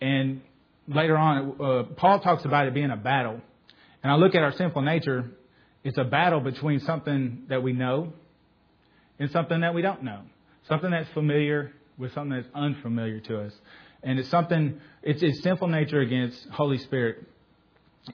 And 0.00 0.42
later 0.88 1.16
on, 1.16 1.56
uh, 1.60 1.82
Paul 1.96 2.20
talks 2.20 2.44
about 2.44 2.66
it 2.66 2.74
being 2.74 2.90
a 2.90 2.96
battle. 2.96 3.40
And 4.02 4.12
I 4.12 4.16
look 4.16 4.34
at 4.34 4.42
our 4.42 4.52
sinful 4.52 4.82
nature. 4.82 5.30
It's 5.82 5.98
a 5.98 6.04
battle 6.04 6.40
between 6.40 6.80
something 6.80 7.44
that 7.48 7.62
we 7.62 7.72
know 7.72 8.12
and 9.18 9.30
something 9.30 9.60
that 9.60 9.74
we 9.74 9.82
don't 9.82 10.02
know. 10.02 10.20
Something 10.68 10.90
that's 10.90 11.08
familiar 11.10 11.72
with 11.98 12.12
something 12.12 12.36
that's 12.36 12.48
unfamiliar 12.54 13.20
to 13.20 13.40
us. 13.40 13.52
And 14.02 14.18
it's 14.18 14.28
something, 14.28 14.80
it's, 15.02 15.22
it's 15.22 15.42
sinful 15.42 15.68
nature 15.68 16.00
against 16.00 16.46
Holy 16.50 16.78
Spirit. 16.78 17.24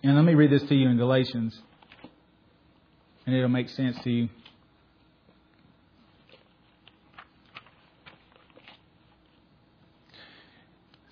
And 0.02 0.16
let 0.16 0.24
me 0.24 0.34
read 0.34 0.50
this 0.50 0.62
to 0.68 0.74
you 0.74 0.88
in 0.88 0.96
Galatians 0.96 1.58
and 3.26 3.34
it'll 3.34 3.48
make 3.48 3.68
sense 3.68 3.96
to 4.02 4.10
you. 4.10 4.28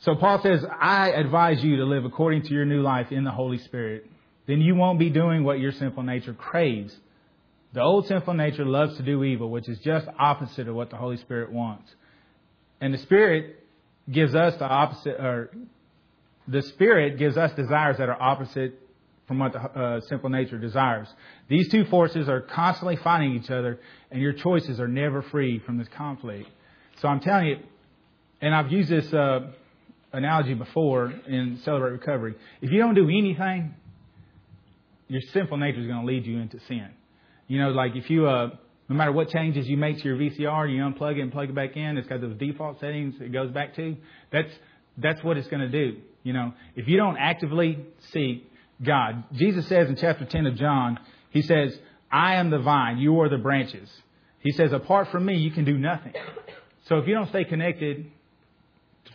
So 0.00 0.14
Paul 0.14 0.40
says, 0.42 0.64
I 0.80 1.10
advise 1.10 1.62
you 1.62 1.76
to 1.76 1.84
live 1.84 2.04
according 2.04 2.42
to 2.44 2.54
your 2.54 2.64
new 2.64 2.80
life 2.80 3.12
in 3.12 3.24
the 3.24 3.30
Holy 3.30 3.58
Spirit. 3.58 4.06
Then 4.46 4.60
you 4.60 4.74
won't 4.74 4.98
be 4.98 5.10
doing 5.10 5.44
what 5.44 5.58
your 5.58 5.72
sinful 5.72 6.02
nature 6.02 6.32
craves. 6.32 6.96
The 7.74 7.82
old 7.82 8.06
sinful 8.06 8.32
nature 8.32 8.64
loves 8.64 8.96
to 8.96 9.02
do 9.02 9.22
evil, 9.22 9.50
which 9.50 9.68
is 9.68 9.78
just 9.80 10.06
opposite 10.18 10.66
of 10.66 10.74
what 10.74 10.88
the 10.88 10.96
Holy 10.96 11.18
Spirit 11.18 11.52
wants. 11.52 11.90
And 12.80 12.94
the 12.94 12.98
Spirit 12.98 13.62
gives 14.10 14.34
us 14.34 14.56
the 14.58 14.66
opposite, 14.66 15.20
or 15.20 15.50
the 16.48 16.62
Spirit 16.62 17.18
gives 17.18 17.36
us 17.36 17.52
desires 17.52 17.98
that 17.98 18.08
are 18.08 18.20
opposite 18.20 18.80
from 19.26 19.38
what 19.38 19.52
the 19.52 19.60
uh, 19.60 20.00
sinful 20.08 20.30
nature 20.30 20.58
desires. 20.58 21.06
These 21.48 21.68
two 21.68 21.84
forces 21.84 22.28
are 22.28 22.40
constantly 22.40 22.96
fighting 22.96 23.34
each 23.36 23.50
other, 23.50 23.78
and 24.10 24.22
your 24.22 24.32
choices 24.32 24.80
are 24.80 24.88
never 24.88 25.20
free 25.22 25.58
from 25.58 25.76
this 25.76 25.88
conflict. 25.88 26.48
So 27.00 27.08
I'm 27.08 27.20
telling 27.20 27.46
you, 27.48 27.58
and 28.40 28.54
I've 28.54 28.72
used 28.72 28.88
this 28.88 29.12
uh, 29.12 29.50
analogy 30.12 30.54
before 30.54 31.12
in 31.26 31.60
Celebrate 31.64 31.90
Recovery. 31.90 32.34
If 32.62 32.70
you 32.72 32.78
don't 32.78 32.94
do 32.94 33.08
anything, 33.08 33.74
your 35.08 35.20
sinful 35.32 35.58
nature 35.58 35.80
is 35.80 35.86
going 35.86 36.00
to 36.00 36.06
lead 36.06 36.24
you 36.24 36.38
into 36.38 36.58
sin. 36.60 36.88
You 37.46 37.60
know, 37.60 37.70
like 37.70 37.94
if 37.94 38.08
you 38.08 38.26
uh, 38.26 38.50
No 38.88 38.96
matter 38.96 39.12
what 39.12 39.28
changes 39.28 39.68
you 39.68 39.76
make 39.76 39.98
to 39.98 40.04
your 40.04 40.16
VCR, 40.16 40.74
you 40.74 40.82
unplug 40.82 41.18
it 41.18 41.20
and 41.20 41.30
plug 41.30 41.50
it 41.50 41.54
back 41.54 41.76
in. 41.76 41.98
It's 41.98 42.08
got 42.08 42.20
those 42.22 42.36
default 42.38 42.80
settings 42.80 43.14
it 43.20 43.32
goes 43.32 43.50
back 43.50 43.76
to. 43.76 43.96
That's 44.32 44.50
that's 44.96 45.22
what 45.22 45.36
it's 45.36 45.48
going 45.48 45.60
to 45.60 45.68
do. 45.68 46.00
You 46.22 46.32
know, 46.32 46.52
if 46.76 46.88
you 46.88 46.96
don't 46.96 47.16
actively 47.16 47.78
seek 48.12 48.50
God, 48.82 49.24
Jesus 49.32 49.66
says 49.66 49.88
in 49.88 49.96
chapter 49.96 50.24
10 50.24 50.46
of 50.46 50.56
John, 50.56 50.98
He 51.30 51.42
says, 51.42 51.78
"I 52.10 52.34
am 52.36 52.50
the 52.50 52.58
vine; 52.58 52.98
you 52.98 53.20
are 53.20 53.28
the 53.28 53.38
branches." 53.38 53.90
He 54.40 54.52
says, 54.52 54.72
"Apart 54.72 55.08
from 55.08 55.24
me, 55.24 55.36
you 55.36 55.50
can 55.50 55.64
do 55.64 55.76
nothing." 55.76 56.14
So 56.84 56.98
if 56.98 57.06
you 57.06 57.14
don't 57.14 57.28
stay 57.28 57.44
connected 57.44 58.10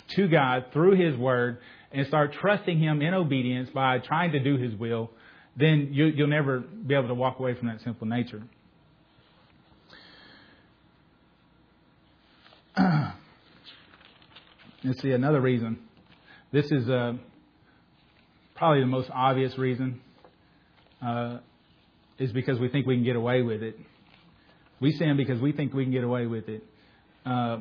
to 0.10 0.28
God 0.28 0.66
through 0.74 0.96
His 0.96 1.18
Word 1.18 1.58
and 1.92 2.06
start 2.08 2.34
trusting 2.34 2.80
Him 2.80 3.02
in 3.02 3.14
obedience 3.14 3.70
by 3.70 4.00
trying 4.00 4.32
to 4.34 4.40
do 4.40 4.58
His 4.58 4.76
will, 4.76 5.12
then 5.56 5.90
you, 5.92 6.14
will 6.18 6.28
never 6.28 6.60
be 6.60 6.96
able 6.96 7.08
to 7.08 7.14
walk 7.14 7.40
away 7.40 7.54
from 7.56 7.68
that 7.68 7.82
simple 7.82 8.08
nature. 8.08 8.44
Let's 14.84 15.02
see 15.02 15.12
another 15.12 15.40
reason. 15.40 15.78
This 16.54 16.72
is 16.72 16.88
uh, 16.88 17.14
probably 18.56 18.82
the 18.82 18.88
most 18.88 19.10
obvious 19.12 19.58
reason. 19.58 20.00
Uh, 21.02 21.40
is 22.20 22.32
because 22.32 22.60
we 22.60 22.70
think 22.70 22.86
we 22.86 22.96
can 22.96 23.04
get 23.04 23.16
away 23.16 23.42
with 23.42 23.64
it. 23.64 23.76
We 24.80 24.92
sin 24.92 25.18
because 25.18 25.42
we 25.42 25.52
think 25.52 25.74
we 25.74 25.84
can 25.84 25.92
get 25.92 26.04
away 26.04 26.28
with 26.28 26.48
it. 26.48 26.64
Uh, 27.26 27.58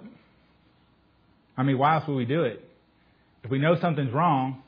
I 1.57 1.63
mean, 1.63 1.79
why 1.79 1.95
else 1.95 2.05
would 2.07 2.17
we 2.17 2.27
do 2.27 2.43
it? 2.43 2.63
If 3.43 3.51
we 3.51 3.59
know 3.59 3.81
something's 3.81 4.13
wrong 4.13 4.63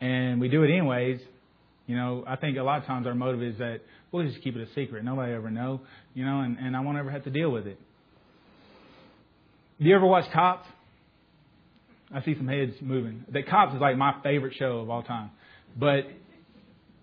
and 0.00 0.40
we 0.40 0.48
do 0.48 0.62
it 0.62 0.70
anyways, 0.70 1.20
you 1.86 1.96
know, 1.96 2.24
I 2.26 2.36
think 2.36 2.56
a 2.56 2.62
lot 2.62 2.80
of 2.80 2.86
times 2.86 3.06
our 3.06 3.14
motive 3.14 3.42
is 3.42 3.58
that 3.58 3.82
we'll 4.10 4.26
just 4.26 4.42
keep 4.42 4.56
it 4.56 4.66
a 4.66 4.72
secret. 4.72 5.04
Nobody 5.04 5.34
ever 5.34 5.50
know, 5.50 5.82
you 6.14 6.24
know, 6.24 6.40
and, 6.40 6.56
and 6.56 6.74
I 6.74 6.80
won't 6.80 6.96
ever 6.96 7.10
have 7.10 7.24
to 7.24 7.30
deal 7.30 7.50
with 7.50 7.66
it. 7.66 7.78
Do 9.78 9.86
you 9.86 9.94
ever 9.94 10.06
watch 10.06 10.32
Cops? 10.32 10.66
I 12.14 12.22
see 12.22 12.36
some 12.36 12.46
heads 12.46 12.74
moving. 12.80 13.24
The 13.28 13.42
Cops 13.42 13.74
is 13.74 13.80
like 13.80 13.96
my 13.96 14.14
favorite 14.22 14.54
show 14.56 14.78
of 14.78 14.88
all 14.88 15.02
time. 15.02 15.30
But 15.76 16.04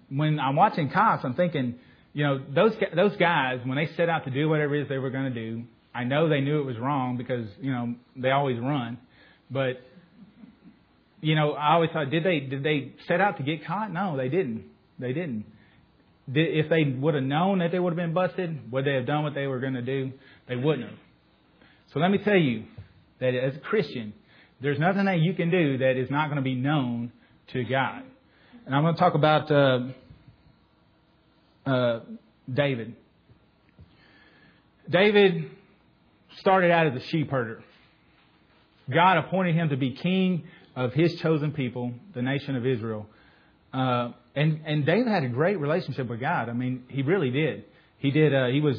when 0.10 0.40
I'm 0.40 0.56
watching 0.56 0.90
Cops, 0.90 1.26
I'm 1.26 1.34
thinking, 1.34 1.76
you 2.14 2.24
know, 2.24 2.42
those 2.54 2.72
those 2.96 3.16
guys 3.18 3.60
when 3.66 3.76
they 3.76 3.90
set 3.98 4.08
out 4.08 4.24
to 4.26 4.32
do 4.32 4.48
whatever 4.48 4.76
it 4.76 4.84
is 4.84 4.90
they 4.90 4.98
were 4.98 5.10
going 5.10 5.34
to 5.34 5.34
do, 5.34 5.64
I 5.94 6.06
know 6.06 6.30
they 6.30 6.40
knew 6.40 6.60
it 6.60 6.66
was 6.66 6.78
wrong 6.78 7.18
because 7.18 7.48
you 7.60 7.72
know 7.72 7.96
they 8.16 8.32
always 8.32 8.58
run, 8.60 8.98
but 9.50 9.82
you 11.20 11.36
know 11.36 11.52
I 11.52 11.74
always 11.74 11.90
thought 11.92 12.10
did 12.10 12.24
they 12.24 12.40
did 12.40 12.64
they 12.64 12.94
set 13.08 13.20
out 13.20 13.38
to 13.38 13.44
get 13.44 13.66
caught? 13.66 13.92
No, 13.92 14.16
they 14.16 14.30
didn't. 14.30 14.64
They 14.98 15.12
didn't. 15.12 15.46
Did, 16.32 16.58
if 16.58 16.70
they 16.70 16.84
would 16.84 17.16
have 17.16 17.24
known 17.24 17.60
that 17.60 17.72
they 17.72 17.80
would 17.80 17.92
have 17.92 17.98
been 17.98 18.14
busted, 18.14 18.72
would 18.72 18.86
they 18.86 18.94
have 18.94 19.06
done 19.06 19.24
what 19.24 19.34
they 19.34 19.48
were 19.48 19.60
going 19.60 19.74
to 19.74 19.82
do? 19.82 20.12
They 20.48 20.56
wouldn't 20.56 20.90
have. 20.90 21.00
So 21.94 22.00
let 22.00 22.12
me 22.12 22.20
tell 22.20 22.38
you 22.38 22.64
that 23.20 23.36
as 23.36 23.56
a 23.56 23.60
Christian, 23.60 24.14
there's 24.62 24.80
nothing 24.80 25.06
that 25.06 25.20
you 25.20 25.34
can 25.34 25.50
do 25.50 25.80
that 25.80 25.98
is 25.98 26.10
not 26.10 26.28
going 26.28 26.38
to 26.38 26.44
be 26.44 26.56
known 26.56 27.12
to 27.54 27.64
God. 27.64 28.04
And 28.66 28.76
I'm 28.76 28.84
going 28.84 28.94
to 28.94 29.00
talk 29.00 29.16
about 29.16 29.52
uh, 29.52 29.80
uh, 31.66 32.00
David. 32.52 32.96
David 34.90 35.50
started 36.38 36.72
out 36.72 36.88
as 36.88 37.02
a 37.02 37.06
sheep 37.08 37.30
herder. 37.30 37.64
God 38.94 39.18
appointed 39.18 39.56
him 39.56 39.70
to 39.70 39.78
be 39.78 39.92
king 39.92 40.44
of 40.76 40.94
his 40.94 41.16
chosen 41.16 41.52
people, 41.52 41.94
the 42.14 42.22
nation 42.22 42.56
of 42.56 42.66
Israel. 42.66 43.08
Uh, 43.74 44.12
and 44.36 44.62
and 44.66 44.86
David 44.86 45.08
had 45.08 45.24
a 45.24 45.30
great 45.30 45.60
relationship 45.60 46.08
with 46.08 46.20
God. 46.20 46.50
I 46.50 46.54
mean, 46.54 46.84
he 46.88 47.02
really 47.02 47.32
did. 47.32 47.66
He 47.98 48.12
did. 48.12 48.34
Uh, 48.34 48.48
he 48.48 48.62
was. 48.62 48.78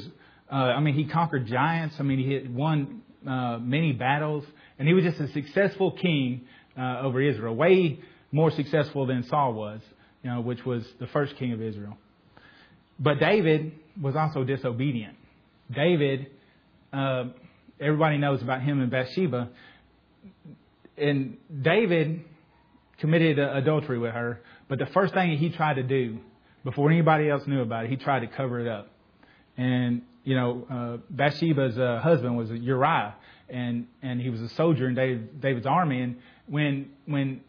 Uh, 0.51 0.55
I 0.55 0.81
mean, 0.81 0.95
he 0.95 1.07
conquered 1.07 1.47
giants. 1.47 1.97
I 1.99 2.03
mean, 2.03 2.19
he 2.19 2.49
won 2.49 3.03
uh, 3.27 3.59
many 3.59 3.93
battles, 3.93 4.45
and 4.83 4.89
he 4.89 4.95
was 4.95 5.05
just 5.05 5.21
a 5.21 5.29
successful 5.29 5.93
king 5.93 6.41
uh, 6.77 7.03
over 7.03 7.23
Israel. 7.23 7.55
Way 7.55 8.01
more 8.33 8.51
successful 8.51 9.07
than 9.07 9.23
Saul 9.29 9.53
was, 9.53 9.81
you 10.25 10.31
know, 10.31 10.41
which 10.41 10.67
was 10.67 10.85
the 10.99 11.07
first 11.07 11.37
king 11.37 11.53
of 11.53 11.63
Israel. 11.63 11.97
But 12.99 13.21
David 13.21 13.71
was 14.01 14.17
also 14.17 14.43
disobedient. 14.43 15.15
David 15.73 16.27
uh, 16.93 17.27
everybody 17.81 18.19
knows 18.19 18.43
about 18.43 18.63
him 18.63 18.81
and 18.81 18.91
Bathsheba. 18.91 19.51
And 20.99 21.37
David 21.63 22.25
committed 22.99 23.39
adultery 23.39 24.01
with 24.01 24.13
her, 24.13 24.41
but 24.69 24.81
the 24.81 24.87
first 24.87 25.15
thing 25.15 25.39
he 25.39 25.51
tried 25.51 25.75
to 25.75 25.85
do, 25.85 26.19
before 26.65 26.91
anybody 26.91 27.31
else 27.31 27.47
knew 27.47 27.61
about 27.61 27.85
it, 27.85 27.91
he 27.91 27.97
tried 27.99 28.21
to 28.21 28.27
cover 28.27 28.59
it 28.59 28.67
up. 28.67 28.91
And 29.57 30.03
you 30.25 30.35
know, 30.35 30.67
uh, 30.69 30.97
Bathsheba's 31.09 31.79
uh, 31.79 32.01
husband 32.03 32.37
was 32.37 32.51
Uriah, 32.51 33.15
and 33.53 33.87
and 34.03 34.21
he 34.21 34.31
was 34.31 34.41
a 34.41 34.49
soldier 34.51 34.89
in 34.89 34.95
David, 34.95 35.41
David's 35.41 35.67
army. 35.67 36.01
And 36.01 36.17
when 36.47 36.91
when 37.07 37.41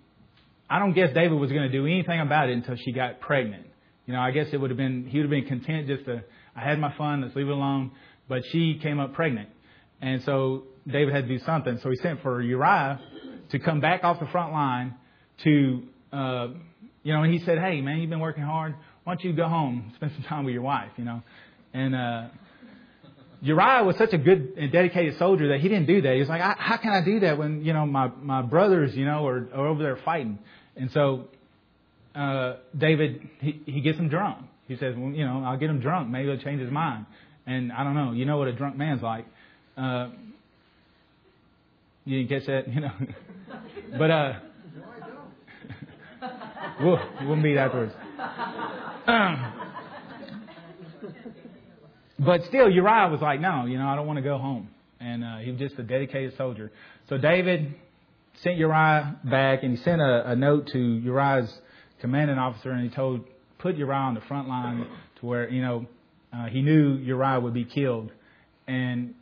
I 0.70 0.80
don't 0.80 0.94
guess 0.94 1.14
David 1.14 1.40
was 1.40 1.52
going 1.52 1.64
to 1.64 1.72
do 1.72 1.86
anything 1.86 2.20
about 2.20 2.50
it 2.50 2.54
until 2.54 2.76
she 2.76 2.92
got 2.92 3.20
pregnant. 3.20 3.68
You 4.06 4.14
know, 4.14 4.20
I 4.20 4.32
guess 4.32 4.48
it 4.52 4.58
would 4.58 4.70
have 4.70 4.78
been 4.78 5.08
he 5.08 5.18
would 5.18 5.26
have 5.26 5.32
been 5.32 5.46
content 5.46 5.88
just 5.88 6.06
to 6.06 6.24
I 6.56 6.62
had 6.62 6.80
my 6.80 6.94
fun, 6.98 7.22
let's 7.22 7.36
leave 7.36 7.48
it 7.48 7.52
alone. 7.52 7.92
But 8.28 8.44
she 8.52 8.80
came 8.82 9.00
up 9.00 9.14
pregnant, 9.14 9.50
and 10.02 10.22
so 10.24 10.64
David 10.88 11.14
had 11.14 11.28
to 11.28 11.38
do 11.38 11.44
something. 11.46 11.80
So 11.82 11.90
he 11.90 11.96
sent 11.98 12.22
for 12.22 12.42
Uriah 12.42 13.00
to 13.52 13.60
come 13.60 13.80
back 13.80 14.04
off 14.04 14.20
the 14.20 14.26
front 14.28 14.52
line 14.52 14.96
to, 15.44 15.84
uh, 16.12 16.48
you 17.04 17.14
know, 17.14 17.24
and 17.24 17.34
he 17.34 17.40
said, 17.40 17.60
hey, 17.60 17.82
man, 17.82 18.00
you've 18.00 18.10
been 18.10 18.20
working 18.20 18.44
hard. 18.44 18.76
Why 19.04 19.16
don't 19.16 19.24
you 19.24 19.34
go 19.34 19.48
home, 19.48 19.92
spend 19.96 20.12
some 20.14 20.24
time 20.24 20.46
with 20.46 20.54
your 20.54 20.64
wife, 20.64 20.92
you 20.98 21.06
know? 21.06 21.22
And, 21.74 21.96
uh, 21.96 22.28
Uriah 23.44 23.84
was 23.84 23.98
such 23.98 24.14
a 24.14 24.18
good 24.18 24.54
and 24.58 24.72
dedicated 24.72 25.18
soldier 25.18 25.50
that 25.50 25.60
he 25.60 25.68
didn't 25.68 25.86
do 25.86 26.02
that. 26.02 26.14
He 26.14 26.20
was 26.20 26.30
like, 26.30 26.40
how 26.40 26.78
can 26.78 26.94
I 26.94 27.04
do 27.04 27.20
that 27.20 27.38
when, 27.38 27.66
you 27.66 27.74
know, 27.74 27.86
my, 27.86 28.08
my 28.22 28.42
brothers, 28.42 28.96
you 28.96 29.04
know, 29.04 29.28
are, 29.28 29.50
are 29.54 29.68
over 29.68 29.84
there 29.84 29.98
fighting? 30.06 30.40
And 30.78 30.90
so, 30.92 31.26
uh, 32.16 32.56
David, 32.78 33.28
he, 33.42 33.62
he 33.66 33.82
gets 33.82 34.00
him 34.00 34.08
drunk. 34.08 34.46
He 34.70 34.78
says, 34.78 34.96
well, 34.98 35.12
you 35.12 35.26
know, 35.26 35.44
I'll 35.46 35.58
get 35.58 35.70
him 35.70 35.82
drunk. 35.82 36.10
Maybe 36.10 36.30
he'll 36.30 36.40
change 36.40 36.62
his 36.62 36.72
mind. 36.72 37.06
And 37.46 37.74
I 37.74 37.84
don't 37.84 37.96
know. 37.96 38.14
You 38.14 38.24
know 38.24 38.38
what 38.38 38.48
a 38.48 38.54
drunk 38.54 38.78
man's 38.78 39.02
like. 39.02 39.26
Uh, 39.76 40.08
you 42.06 42.24
didn't 42.24 42.40
catch 42.40 42.48
that, 42.48 42.74
you 42.74 42.80
know. 42.80 42.92
but 43.98 44.10
uh, 44.10 44.34
we'll 46.82 47.00
we'll 47.28 47.36
meet 47.36 47.58
afterwards. 47.58 47.94
but 52.26 52.44
still, 52.46 52.70
Uriah 52.70 53.10
was 53.10 53.22
like, 53.22 53.40
no, 53.40 53.66
you 53.66 53.78
know, 53.78 53.88
I 53.88 53.96
don't 53.96 54.08
want 54.08 54.18
to 54.18 54.24
go 54.24 54.38
home, 54.38 54.70
and 55.00 55.24
uh, 55.24 55.38
he 55.38 55.52
was 55.52 55.60
just 55.60 55.78
a 55.80 55.84
dedicated 55.84 56.36
soldier. 56.38 56.72
So 57.10 57.18
David 57.18 57.74
sent 58.42 58.58
Uriah 58.58 59.20
back, 59.24 59.64
and 59.64 59.78
he 59.78 59.84
sent 59.84 60.02
a, 60.02 60.32
a 60.32 60.36
note 60.36 60.68
to 60.74 60.80
Uriah's 60.80 61.52
commanding 62.02 62.38
officer, 62.38 62.72
and 62.72 62.90
he 62.90 62.96
told 62.96 63.26
put 63.60 63.78
Uriah 63.78 63.98
on 63.98 64.14
the 64.14 64.22
front 64.22 64.48
line 64.48 64.86
to 65.20 65.26
where 65.26 65.50
you 65.50 65.62
know 65.62 65.86
uh, 66.34 66.48
he 66.48 66.62
knew 66.62 66.96
Uriah 66.98 67.40
would 67.40 67.54
be 67.54 67.66
killed, 67.66 68.12
and 68.68 69.14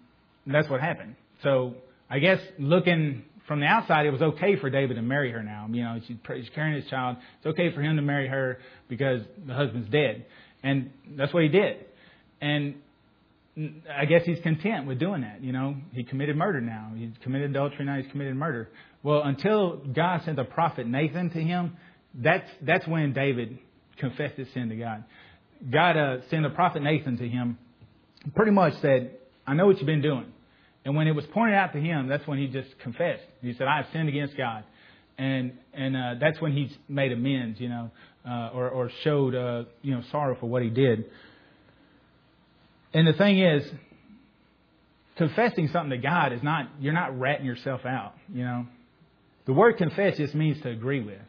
that's 0.47 0.69
what 0.69 0.81
happened. 0.81 1.15
So 1.43 1.75
I 2.09 2.19
guess 2.19 2.39
looking 2.57 3.23
from 3.47 3.59
the 3.59 3.67
outside, 3.67 4.05
it 4.05 4.11
was 4.11 4.21
okay 4.21 4.55
for 4.55 4.69
David 4.69 4.95
to 4.95 5.01
marry 5.01 5.31
her 5.31 5.43
now. 5.43 5.67
You 5.69 5.83
know, 5.83 5.99
she's 6.07 6.49
carrying 6.55 6.81
his 6.81 6.89
child. 6.89 7.17
It's 7.37 7.47
okay 7.47 7.71
for 7.73 7.81
him 7.81 7.97
to 7.97 8.01
marry 8.01 8.27
her 8.27 8.59
because 8.87 9.21
the 9.45 9.53
husband's 9.53 9.89
dead, 9.89 10.25
and 10.63 10.91
that's 11.15 11.33
what 11.33 11.43
he 11.43 11.49
did. 11.49 11.85
And 12.41 12.75
I 13.57 14.05
guess 14.05 14.23
he's 14.25 14.39
content 14.39 14.87
with 14.87 14.99
doing 14.99 15.21
that. 15.21 15.43
You 15.43 15.51
know, 15.51 15.75
he 15.91 16.03
committed 16.03 16.37
murder 16.37 16.61
now. 16.61 16.93
He 16.95 17.11
committed 17.21 17.51
adultery 17.51 17.85
now. 17.85 17.97
He's 17.97 18.09
committed 18.11 18.35
murder. 18.35 18.69
Well, 19.03 19.23
until 19.23 19.77
God 19.77 20.21
sent 20.23 20.37
the 20.37 20.45
prophet 20.45 20.87
Nathan 20.87 21.29
to 21.31 21.41
him, 21.41 21.75
that's 22.15 22.49
that's 22.61 22.87
when 22.87 23.13
David 23.13 23.59
confessed 23.97 24.35
his 24.35 24.47
sin 24.53 24.69
to 24.69 24.75
God. 24.75 25.03
God 25.69 25.97
uh, 25.97 26.17
sent 26.29 26.43
the 26.43 26.49
prophet 26.49 26.81
Nathan 26.81 27.17
to 27.17 27.27
him, 27.27 27.57
pretty 28.35 28.51
much 28.51 28.73
said, 28.81 29.17
I 29.45 29.53
know 29.53 29.67
what 29.67 29.77
you've 29.77 29.85
been 29.85 30.01
doing. 30.01 30.31
And 30.83 30.95
when 30.95 31.07
it 31.07 31.11
was 31.11 31.25
pointed 31.27 31.55
out 31.55 31.73
to 31.73 31.79
him, 31.79 32.07
that's 32.07 32.25
when 32.27 32.39
he 32.39 32.47
just 32.47 32.69
confessed. 32.79 33.23
He 33.41 33.53
said, 33.53 33.67
I 33.67 33.77
have 33.77 33.85
sinned 33.93 34.09
against 34.09 34.35
God. 34.35 34.63
And, 35.17 35.53
and 35.73 35.95
uh, 35.95 36.15
that's 36.19 36.41
when 36.41 36.53
he 36.53 36.75
made 36.87 37.11
amends, 37.11 37.59
you 37.59 37.69
know, 37.69 37.91
uh, 38.27 38.49
or, 38.53 38.69
or 38.69 38.91
showed, 39.03 39.35
uh, 39.35 39.63
you 39.83 39.93
know, 39.93 40.01
sorrow 40.11 40.35
for 40.39 40.47
what 40.47 40.63
he 40.63 40.69
did. 40.69 41.05
And 42.93 43.07
the 43.07 43.13
thing 43.13 43.39
is, 43.39 43.63
confessing 45.17 45.69
something 45.69 45.91
to 45.91 45.97
God 45.97 46.33
is 46.33 46.43
not, 46.43 46.69
you're 46.79 46.93
not 46.93 47.19
ratting 47.19 47.45
yourself 47.45 47.85
out, 47.85 48.13
you 48.33 48.43
know. 48.43 48.65
The 49.45 49.53
word 49.53 49.77
confess 49.77 50.17
just 50.17 50.35
means 50.35 50.61
to 50.61 50.69
agree 50.69 51.01
with. 51.01 51.19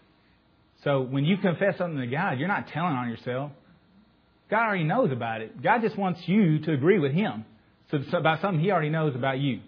So 0.84 1.00
when 1.00 1.24
you 1.24 1.38
confess 1.38 1.78
something 1.78 2.00
to 2.00 2.06
God, 2.06 2.38
you're 2.38 2.48
not 2.48 2.68
telling 2.68 2.92
on 2.92 3.08
yourself. 3.08 3.52
God 4.50 4.66
already 4.66 4.84
knows 4.84 5.12
about 5.12 5.40
it. 5.40 5.62
God 5.62 5.80
just 5.80 5.96
wants 5.96 6.20
you 6.26 6.58
to 6.60 6.72
agree 6.72 6.98
with 6.98 7.12
Him 7.12 7.44
so 7.90 7.98
about 8.16 8.40
something 8.40 8.60
He 8.60 8.70
already 8.70 8.90
knows 8.90 9.14
about 9.14 9.38
you. 9.38 9.60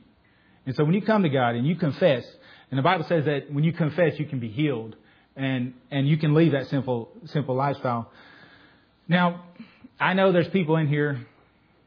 And 0.67 0.75
so 0.75 0.85
when 0.85 0.95
you 0.95 1.03
come 1.03 1.23
to 1.23 1.29
God 1.29 1.55
and 1.55 1.67
you 1.67 1.77
confess, 1.77 2.25
and 2.71 2.79
the 2.79 2.83
Bible 2.83 3.05
says 3.09 3.27
that 3.27 3.53
when 3.53 3.65
you 3.65 3.73
confess, 3.73 4.19
you 4.19 4.27
can 4.27 4.41
be 4.41 4.49
healed 4.49 4.97
and, 5.37 5.75
and 5.91 6.09
you 6.09 6.17
can 6.17 6.35
leave 6.35 6.53
that 6.53 6.67
simple, 6.69 7.11
simple 7.27 7.55
lifestyle. 7.55 8.11
Now, 9.09 9.45
I 10.01 10.15
know 10.15 10.33
there's 10.33 10.49
people 10.49 10.77
in 10.77 10.89
here 10.89 11.27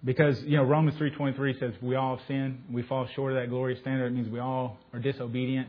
because 0.03 0.41
you 0.43 0.57
know 0.57 0.63
Romans 0.63 0.97
three 0.97 1.11
twenty 1.11 1.35
three 1.35 1.57
says 1.59 1.73
we 1.81 1.95
all 1.95 2.17
have 2.17 2.25
sinned, 2.27 2.63
we 2.71 2.83
fall 2.83 3.07
short 3.15 3.33
of 3.33 3.39
that 3.39 3.49
glorious 3.49 3.79
standard. 3.81 4.07
It 4.07 4.15
means 4.15 4.29
we 4.29 4.39
all 4.39 4.77
are 4.93 4.99
disobedient. 4.99 5.67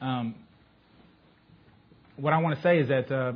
Um, 0.00 0.34
what 2.16 2.32
I 2.32 2.38
want 2.38 2.56
to 2.56 2.62
say 2.62 2.78
is 2.78 2.88
that 2.88 3.10
uh, 3.10 3.32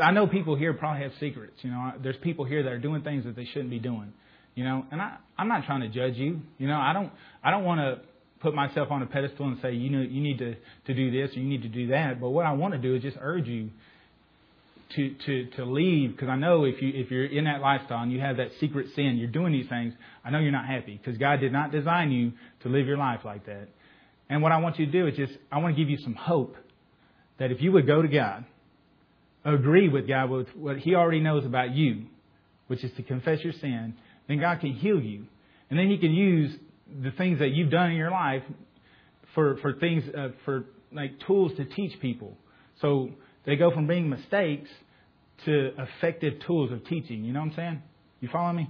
I 0.00 0.12
know 0.12 0.26
people 0.26 0.56
here 0.56 0.72
probably 0.74 1.02
have 1.02 1.12
secrets. 1.18 1.54
You 1.62 1.70
know, 1.70 1.92
there's 2.02 2.16
people 2.18 2.44
here 2.44 2.62
that 2.62 2.72
are 2.72 2.78
doing 2.78 3.02
things 3.02 3.24
that 3.24 3.34
they 3.34 3.44
shouldn't 3.46 3.70
be 3.70 3.78
doing. 3.78 4.12
You 4.54 4.64
know, 4.64 4.86
and 4.90 5.02
I, 5.02 5.16
I'm 5.36 5.48
not 5.48 5.64
trying 5.66 5.82
to 5.82 5.88
judge 5.88 6.16
you. 6.16 6.40
You 6.58 6.68
know, 6.68 6.78
I 6.78 6.92
don't, 6.92 7.12
I 7.44 7.50
don't 7.50 7.64
want 7.64 7.80
to 7.80 8.00
put 8.40 8.54
myself 8.54 8.90
on 8.90 9.02
a 9.02 9.06
pedestal 9.06 9.46
and 9.46 9.58
say, 9.60 9.72
you 9.72 9.90
know, 9.90 10.00
you 10.00 10.20
need 10.20 10.38
to, 10.38 10.54
to 10.86 10.94
do 10.94 11.10
this 11.10 11.36
or 11.36 11.40
you 11.40 11.48
need 11.48 11.62
to 11.62 11.68
do 11.68 11.88
that. 11.88 12.20
But 12.20 12.30
what 12.30 12.46
I 12.46 12.52
want 12.52 12.72
to 12.72 12.78
do 12.78 12.94
is 12.94 13.02
just 13.02 13.18
urge 13.20 13.46
you 13.46 13.70
to, 14.94 15.14
to, 15.26 15.46
to 15.56 15.64
leave 15.64 16.12
because 16.12 16.28
I 16.28 16.36
know 16.36 16.64
if 16.64 16.80
you, 16.80 16.92
if 16.94 17.10
you're 17.10 17.26
in 17.26 17.44
that 17.44 17.60
lifestyle 17.60 18.02
and 18.02 18.12
you 18.12 18.20
have 18.20 18.36
that 18.36 18.50
secret 18.60 18.86
sin, 18.94 19.16
you're 19.16 19.30
doing 19.30 19.52
these 19.52 19.68
things, 19.68 19.94
I 20.24 20.30
know 20.30 20.38
you're 20.38 20.52
not 20.52 20.66
happy 20.66 20.96
because 20.96 21.18
God 21.18 21.40
did 21.40 21.52
not 21.52 21.72
design 21.72 22.12
you 22.12 22.32
to 22.62 22.68
live 22.68 22.86
your 22.86 22.96
life 22.96 23.20
like 23.24 23.46
that. 23.46 23.68
And 24.28 24.42
what 24.42 24.52
I 24.52 24.58
want 24.58 24.78
you 24.78 24.86
to 24.86 24.92
do 24.92 25.06
is 25.06 25.16
just, 25.16 25.32
I 25.50 25.58
want 25.58 25.76
to 25.76 25.82
give 25.82 25.90
you 25.90 25.98
some 25.98 26.14
hope 26.14 26.56
that 27.38 27.50
if 27.50 27.60
you 27.60 27.72
would 27.72 27.86
go 27.86 28.02
to 28.02 28.08
God, 28.08 28.44
agree 29.44 29.88
with 29.88 30.08
God 30.08 30.30
with 30.30 30.48
what 30.56 30.78
He 30.78 30.94
already 30.94 31.20
knows 31.20 31.44
about 31.44 31.74
you, 31.74 32.06
which 32.66 32.82
is 32.82 32.90
to 32.96 33.02
confess 33.02 33.40
your 33.42 33.52
sin, 33.52 33.94
then 34.28 34.40
God 34.40 34.60
can 34.60 34.72
heal 34.72 35.00
you. 35.00 35.26
And 35.70 35.78
then 35.78 35.88
He 35.88 35.98
can 35.98 36.12
use 36.12 36.52
the 37.02 37.10
things 37.12 37.38
that 37.40 37.50
you've 37.50 37.70
done 37.70 37.90
in 37.90 37.96
your 37.96 38.10
life 38.10 38.42
for, 39.34 39.56
for 39.58 39.74
things, 39.74 40.04
uh, 40.16 40.28
for 40.44 40.64
like 40.92 41.12
tools 41.26 41.52
to 41.56 41.64
teach 41.64 42.00
people. 42.00 42.36
So 42.80 43.10
they 43.46 43.56
go 43.56 43.70
from 43.70 43.86
being 43.86 44.10
mistakes 44.10 44.68
to 45.44 45.70
effective 45.78 46.40
tools 46.46 46.72
of 46.72 46.84
teaching. 46.84 47.24
You 47.24 47.32
know 47.32 47.40
what 47.40 47.50
I'm 47.50 47.54
saying? 47.54 47.82
You 48.20 48.28
follow 48.28 48.52
me? 48.52 48.68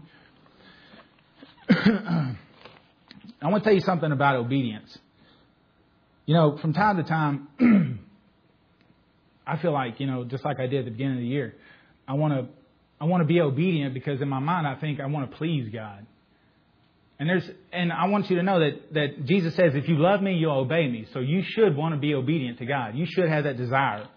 I 1.68 2.36
want 3.42 3.62
to 3.62 3.68
tell 3.68 3.74
you 3.74 3.80
something 3.80 4.12
about 4.12 4.36
obedience. 4.36 4.96
You 6.26 6.34
know, 6.34 6.58
from 6.58 6.72
time 6.72 6.96
to 6.96 7.04
time, 7.04 7.48
I 9.46 9.58
feel 9.58 9.72
like, 9.72 10.00
you 10.00 10.06
know, 10.06 10.24
just 10.24 10.44
like 10.44 10.58
I 10.58 10.66
did 10.66 10.80
at 10.80 10.84
the 10.86 10.90
beginning 10.90 11.14
of 11.14 11.20
the 11.20 11.28
year, 11.28 11.54
I 12.06 12.14
want 12.14 12.34
to 12.34 12.46
I 12.98 13.04
want 13.04 13.20
to 13.20 13.26
be 13.26 13.40
obedient 13.40 13.94
because 13.94 14.20
in 14.22 14.28
my 14.28 14.38
mind 14.38 14.66
I 14.66 14.74
think 14.76 15.00
I 15.00 15.06
want 15.06 15.30
to 15.30 15.36
please 15.36 15.68
God. 15.72 16.06
And 17.18 17.28
there's 17.28 17.48
and 17.72 17.92
I 17.92 18.06
want 18.06 18.28
you 18.30 18.36
to 18.36 18.42
know 18.42 18.58
that 18.58 18.92
that 18.94 19.26
Jesus 19.26 19.54
says 19.54 19.74
if 19.74 19.88
you 19.88 19.98
love 19.98 20.20
me 20.22 20.34
you'll 20.34 20.58
obey 20.58 20.88
me. 20.88 21.06
So 21.12 21.20
you 21.20 21.42
should 21.46 21.76
want 21.76 21.94
to 21.94 22.00
be 22.00 22.14
obedient 22.14 22.58
to 22.58 22.66
God. 22.66 22.96
You 22.96 23.06
should 23.06 23.28
have 23.28 23.44
that 23.44 23.56
desire. 23.56 24.08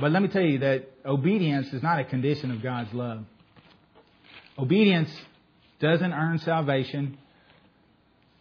But 0.00 0.12
let 0.12 0.20
me 0.20 0.28
tell 0.28 0.42
you 0.42 0.58
that 0.58 0.90
obedience 1.04 1.72
is 1.72 1.82
not 1.82 1.98
a 1.98 2.04
condition 2.04 2.50
of 2.50 2.62
God's 2.62 2.92
love. 2.92 3.24
Obedience 4.58 5.10
doesn't 5.80 6.12
earn 6.12 6.38
salvation. 6.40 7.16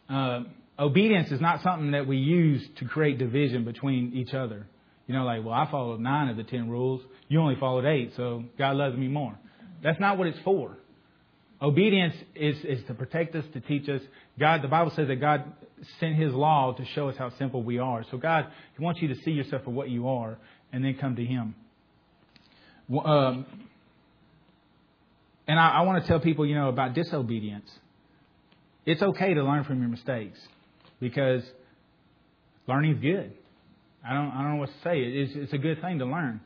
Uh, 0.10 0.42
obedience 0.78 1.32
is 1.32 1.40
not 1.40 1.62
something 1.62 1.92
that 1.92 2.06
we 2.06 2.18
use 2.18 2.68
to 2.80 2.86
create 2.86 3.18
division 3.18 3.64
between 3.64 4.14
each 4.14 4.34
other. 4.34 4.68
You 5.08 5.14
know, 5.14 5.24
like, 5.24 5.46
well, 5.46 5.54
I 5.54 5.70
followed 5.72 6.02
nine 6.02 6.28
of 6.28 6.36
the 6.36 6.44
ten 6.44 6.70
rules. 6.70 7.02
You 7.30 7.40
only 7.40 7.56
followed 7.56 7.86
eight, 7.86 8.14
so 8.18 8.44
God 8.58 8.76
loves 8.76 8.98
me 8.98 9.08
more. 9.08 9.38
That's 9.82 10.00
not 10.00 10.18
what 10.18 10.28
it's 10.28 10.40
for. 10.40 10.78
Obedience 11.62 12.14
is, 12.36 12.58
is 12.66 12.84
to 12.88 12.94
protect 12.94 13.36
us, 13.36 13.46
to 13.54 13.62
teach 13.62 13.88
us. 13.90 14.02
God, 14.38 14.62
the 14.62 14.68
Bible 14.68 14.92
says 14.92 15.08
that 15.08 15.16
God 15.16 15.44
sent 16.00 16.16
His 16.16 16.34
law 16.34 16.74
to 16.74 16.86
show 16.86 17.10
us 17.10 17.16
how 17.18 17.30
simple 17.38 17.64
we 17.64 17.80
are. 17.80 18.04
So 18.12 18.18
God, 18.18 18.48
He 18.78 18.84
wants 18.84 19.02
you 19.02 19.08
to 19.08 19.16
see 19.22 19.32
yourself 19.32 19.64
for 19.64 19.72
what 19.72 19.90
you 19.90 20.10
are 20.10 20.38
and 20.72 20.84
then 20.84 20.96
come 21.00 21.16
to 21.16 21.26
Him. 21.26 21.56
Um, 23.06 23.46
and 25.48 25.60
I, 25.60 25.70
I 25.70 25.82
want 25.82 26.02
to 26.02 26.08
tell 26.08 26.20
people, 26.20 26.46
you 26.46 26.56
know, 26.56 26.70
about 26.70 26.94
disobedience. 26.94 27.70
It's 28.86 29.02
okay 29.02 29.34
to 29.34 29.44
learn 29.44 29.64
from 29.64 29.80
your 29.80 29.90
mistakes 29.90 30.40
because 31.00 31.44
learning 32.68 32.96
is 32.96 33.02
good. 33.02 33.34
I 34.08 34.14
don't, 34.14 34.30
I 34.30 34.42
don't 34.42 34.54
know 34.54 34.60
what 34.60 34.70
to 34.70 34.82
say. 34.84 35.00
It's, 35.02 35.34
it's 35.36 35.54
a 35.54 35.58
good 35.58 35.82
thing 35.82 36.00
to 36.00 36.06
learn. 36.06 36.40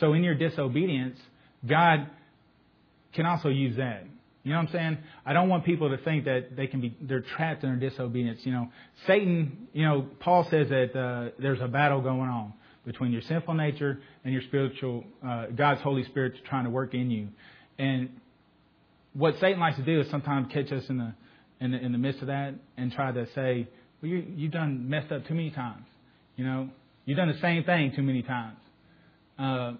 So 0.00 0.12
in 0.12 0.24
your 0.24 0.34
disobedience, 0.34 1.18
God 1.66 2.08
can 3.14 3.26
also 3.26 3.48
use 3.48 3.76
that. 3.76 4.04
You 4.42 4.52
know 4.52 4.58
what 4.58 4.68
I'm 4.68 4.72
saying? 4.72 4.98
I 5.24 5.32
don't 5.32 5.48
want 5.48 5.64
people 5.64 5.90
to 5.90 5.98
think 5.98 6.24
that 6.26 6.54
they 6.56 6.68
can 6.68 6.80
be 6.80 6.96
they're 7.00 7.24
trapped 7.36 7.64
in 7.64 7.70
their 7.70 7.90
disobedience. 7.90 8.40
You 8.44 8.52
know, 8.52 8.68
Satan. 9.06 9.66
You 9.72 9.84
know, 9.84 10.06
Paul 10.20 10.44
says 10.48 10.68
that 10.68 10.96
uh, 10.96 11.30
there's 11.40 11.60
a 11.60 11.66
battle 11.66 12.00
going 12.00 12.30
on 12.30 12.52
between 12.86 13.12
your 13.12 13.22
sinful 13.22 13.52
nature 13.54 13.98
and 14.24 14.32
your 14.32 14.42
spiritual, 14.42 15.04
uh, 15.26 15.46
God's 15.46 15.82
Holy 15.82 16.04
Spirit 16.04 16.34
trying 16.48 16.64
to 16.64 16.70
work 16.70 16.94
in 16.94 17.10
you. 17.10 17.28
And 17.78 18.08
what 19.12 19.34
Satan 19.40 19.60
likes 19.60 19.76
to 19.76 19.84
do 19.84 20.00
is 20.00 20.10
sometimes 20.10 20.46
catch 20.52 20.72
us 20.72 20.84
in 20.88 20.98
the 20.98 21.12
in 21.58 21.72
the, 21.72 21.78
in 21.78 21.92
the 21.92 21.98
midst 21.98 22.20
of 22.20 22.26
that 22.26 22.54
and 22.76 22.92
try 22.92 23.10
to 23.10 23.26
say, 23.34 23.66
well, 24.00 24.10
you 24.10 24.24
you've 24.36 24.52
done 24.52 24.88
messed 24.88 25.10
up 25.10 25.26
too 25.26 25.34
many 25.34 25.50
times. 25.50 25.84
You 26.36 26.44
know, 26.44 26.68
you've 27.04 27.16
done 27.16 27.28
the 27.28 27.40
same 27.40 27.64
thing 27.64 27.92
too 27.96 28.02
many 28.02 28.22
times. 28.22 28.58
Uh, 29.38 29.72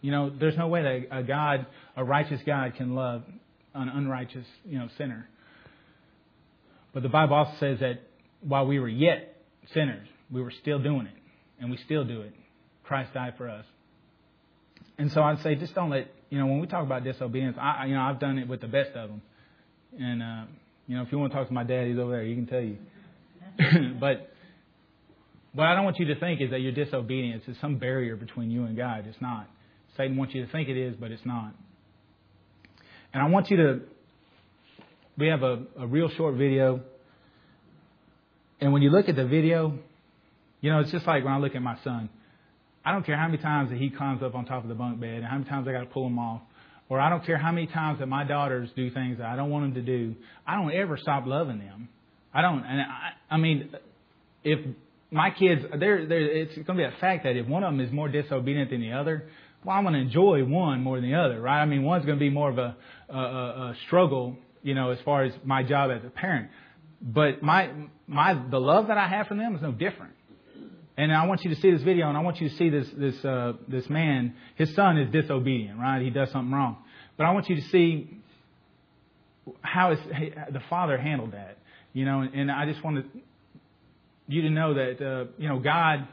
you 0.00 0.10
know, 0.10 0.30
there's 0.30 0.56
no 0.56 0.68
way 0.68 0.82
that 0.82 1.16
a 1.16 1.22
God, 1.22 1.66
a 1.96 2.04
righteous 2.04 2.40
God, 2.44 2.74
can 2.76 2.94
love 2.94 3.22
an 3.74 3.88
unrighteous, 3.88 4.46
you 4.64 4.78
know, 4.78 4.88
sinner. 4.98 5.28
But 6.92 7.02
the 7.02 7.08
Bible 7.08 7.34
also 7.34 7.52
says 7.60 7.78
that 7.80 8.00
while 8.40 8.66
we 8.66 8.78
were 8.78 8.88
yet 8.88 9.36
sinners, 9.72 10.06
we 10.30 10.42
were 10.42 10.52
still 10.60 10.80
doing 10.80 11.06
it, 11.06 11.14
and 11.60 11.70
we 11.70 11.78
still 11.78 12.04
do 12.04 12.22
it. 12.22 12.34
Christ 12.84 13.14
died 13.14 13.34
for 13.36 13.48
us. 13.48 13.64
And 14.98 15.10
so 15.12 15.22
I'd 15.22 15.40
say, 15.42 15.54
just 15.54 15.74
don't 15.74 15.90
let 15.90 16.08
you 16.30 16.38
know 16.38 16.46
when 16.46 16.60
we 16.60 16.66
talk 16.66 16.84
about 16.84 17.04
disobedience. 17.04 17.56
I, 17.60 17.86
you 17.86 17.94
know, 17.94 18.02
I've 18.02 18.20
done 18.20 18.38
it 18.38 18.48
with 18.48 18.60
the 18.60 18.66
best 18.66 18.90
of 18.94 19.10
them, 19.10 19.22
and 19.98 20.22
uh, 20.22 20.44
you 20.86 20.96
know, 20.96 21.02
if 21.02 21.12
you 21.12 21.18
want 21.18 21.32
to 21.32 21.38
talk 21.38 21.48
to 21.48 21.54
my 21.54 21.64
dad, 21.64 21.86
he's 21.86 21.98
over 21.98 22.12
there. 22.12 22.24
He 22.24 22.34
can 22.34 22.46
tell 22.46 22.60
you. 22.60 22.76
but 24.00 24.32
what 25.54 25.66
I 25.66 25.74
don't 25.74 25.84
want 25.84 25.98
you 25.98 26.06
to 26.06 26.18
think 26.18 26.40
is 26.40 26.50
that 26.50 26.60
your 26.60 26.72
disobedience 26.72 27.44
is 27.46 27.56
some 27.60 27.78
barrier 27.78 28.16
between 28.16 28.50
you 28.50 28.64
and 28.64 28.76
God. 28.76 29.04
It's 29.06 29.20
not. 29.20 29.48
Satan 29.96 30.16
wants 30.16 30.34
you 30.34 30.44
to 30.44 30.50
think 30.50 30.68
it 30.68 30.76
is, 30.76 30.96
but 30.98 31.10
it's 31.10 31.24
not. 31.26 31.52
And 33.12 33.22
I 33.22 33.28
want 33.28 33.50
you 33.50 33.56
to, 33.58 33.80
we 35.18 35.28
have 35.28 35.42
a, 35.42 35.64
a 35.78 35.86
real 35.86 36.08
short 36.08 36.34
video. 36.36 36.80
And 38.60 38.72
when 38.72 38.80
you 38.80 38.90
look 38.90 39.08
at 39.08 39.16
the 39.16 39.26
video, 39.26 39.78
you 40.62 40.70
know, 40.70 40.80
it's 40.80 40.90
just 40.90 41.06
like 41.06 41.24
when 41.24 41.32
I 41.32 41.38
look 41.38 41.54
at 41.54 41.62
my 41.62 41.76
son. 41.84 42.08
I 42.84 42.92
don't 42.92 43.06
care 43.06 43.16
how 43.16 43.26
many 43.26 43.38
times 43.38 43.70
that 43.70 43.78
he 43.78 43.90
climbs 43.90 44.22
up 44.22 44.34
on 44.34 44.44
top 44.44 44.62
of 44.62 44.68
the 44.68 44.74
bunk 44.74 45.00
bed 45.00 45.14
and 45.14 45.24
how 45.24 45.38
many 45.38 45.48
times 45.48 45.68
I 45.68 45.72
got 45.72 45.80
to 45.80 45.86
pull 45.86 46.06
him 46.06 46.18
off. 46.18 46.42
Or 46.88 47.00
I 47.00 47.08
don't 47.08 47.24
care 47.24 47.38
how 47.38 47.52
many 47.52 47.68
times 47.68 48.00
that 48.00 48.06
my 48.06 48.24
daughters 48.24 48.68
do 48.76 48.90
things 48.90 49.18
that 49.18 49.26
I 49.26 49.36
don't 49.36 49.50
want 49.50 49.72
them 49.72 49.84
to 49.84 49.98
do. 49.98 50.14
I 50.46 50.56
don't 50.56 50.72
ever 50.72 50.98
stop 50.98 51.24
loving 51.26 51.58
them. 51.58 51.88
I 52.34 52.42
don't. 52.42 52.64
And 52.64 52.80
I, 52.80 53.34
I 53.34 53.36
mean, 53.38 53.70
if 54.44 54.58
my 55.10 55.30
kids, 55.30 55.62
they're, 55.78 56.06
they're, 56.06 56.42
it's 56.42 56.54
going 56.54 56.66
to 56.66 56.74
be 56.74 56.84
a 56.84 56.94
fact 57.00 57.24
that 57.24 57.36
if 57.36 57.46
one 57.46 57.62
of 57.62 57.72
them 57.72 57.80
is 57.80 57.92
more 57.92 58.08
disobedient 58.08 58.70
than 58.70 58.80
the 58.80 58.92
other, 58.92 59.28
well, 59.64 59.76
I'm 59.76 59.84
going 59.84 59.94
to 59.94 60.00
enjoy 60.00 60.44
one 60.44 60.82
more 60.82 61.00
than 61.00 61.10
the 61.10 61.16
other, 61.16 61.40
right? 61.40 61.62
I 61.62 61.66
mean, 61.66 61.82
one's 61.82 62.04
going 62.04 62.18
to 62.18 62.20
be 62.20 62.30
more 62.30 62.50
of 62.50 62.58
a, 62.58 62.76
a, 63.08 63.16
a 63.16 63.74
struggle, 63.86 64.36
you 64.62 64.74
know, 64.74 64.90
as 64.90 64.98
far 65.04 65.24
as 65.24 65.32
my 65.44 65.62
job 65.62 65.90
as 65.90 66.04
a 66.04 66.10
parent. 66.10 66.50
But 67.00 67.42
my, 67.42 67.70
my, 68.06 68.34
the 68.50 68.58
love 68.58 68.88
that 68.88 68.98
I 68.98 69.08
have 69.08 69.28
for 69.28 69.34
them 69.34 69.54
is 69.54 69.62
no 69.62 69.72
different. 69.72 70.12
And 70.96 71.12
I 71.12 71.26
want 71.26 71.42
you 71.42 71.54
to 71.54 71.60
see 71.60 71.70
this 71.70 71.82
video, 71.82 72.08
and 72.08 72.18
I 72.18 72.20
want 72.20 72.40
you 72.40 72.48
to 72.50 72.56
see 72.56 72.68
this 72.68 72.86
this 72.96 73.24
uh, 73.24 73.54
this 73.66 73.88
man. 73.88 74.34
His 74.56 74.74
son 74.74 74.98
is 74.98 75.10
disobedient, 75.10 75.78
right? 75.78 76.02
He 76.02 76.10
does 76.10 76.30
something 76.30 76.52
wrong. 76.52 76.76
But 77.16 77.24
I 77.24 77.32
want 77.32 77.48
you 77.48 77.56
to 77.56 77.62
see 77.62 78.18
how 79.62 79.94
the 79.94 80.60
father 80.68 80.98
handled 80.98 81.32
that, 81.32 81.56
you 81.92 82.04
know. 82.04 82.20
And, 82.20 82.50
I 82.50 82.66
just 82.66 82.84
want 82.84 83.06
you 84.28 84.42
to 84.42 84.50
know 84.50 84.74
that 84.74 85.00
uh, 85.00 85.24
you 85.38 85.48
know 85.48 85.58
God 85.58 86.06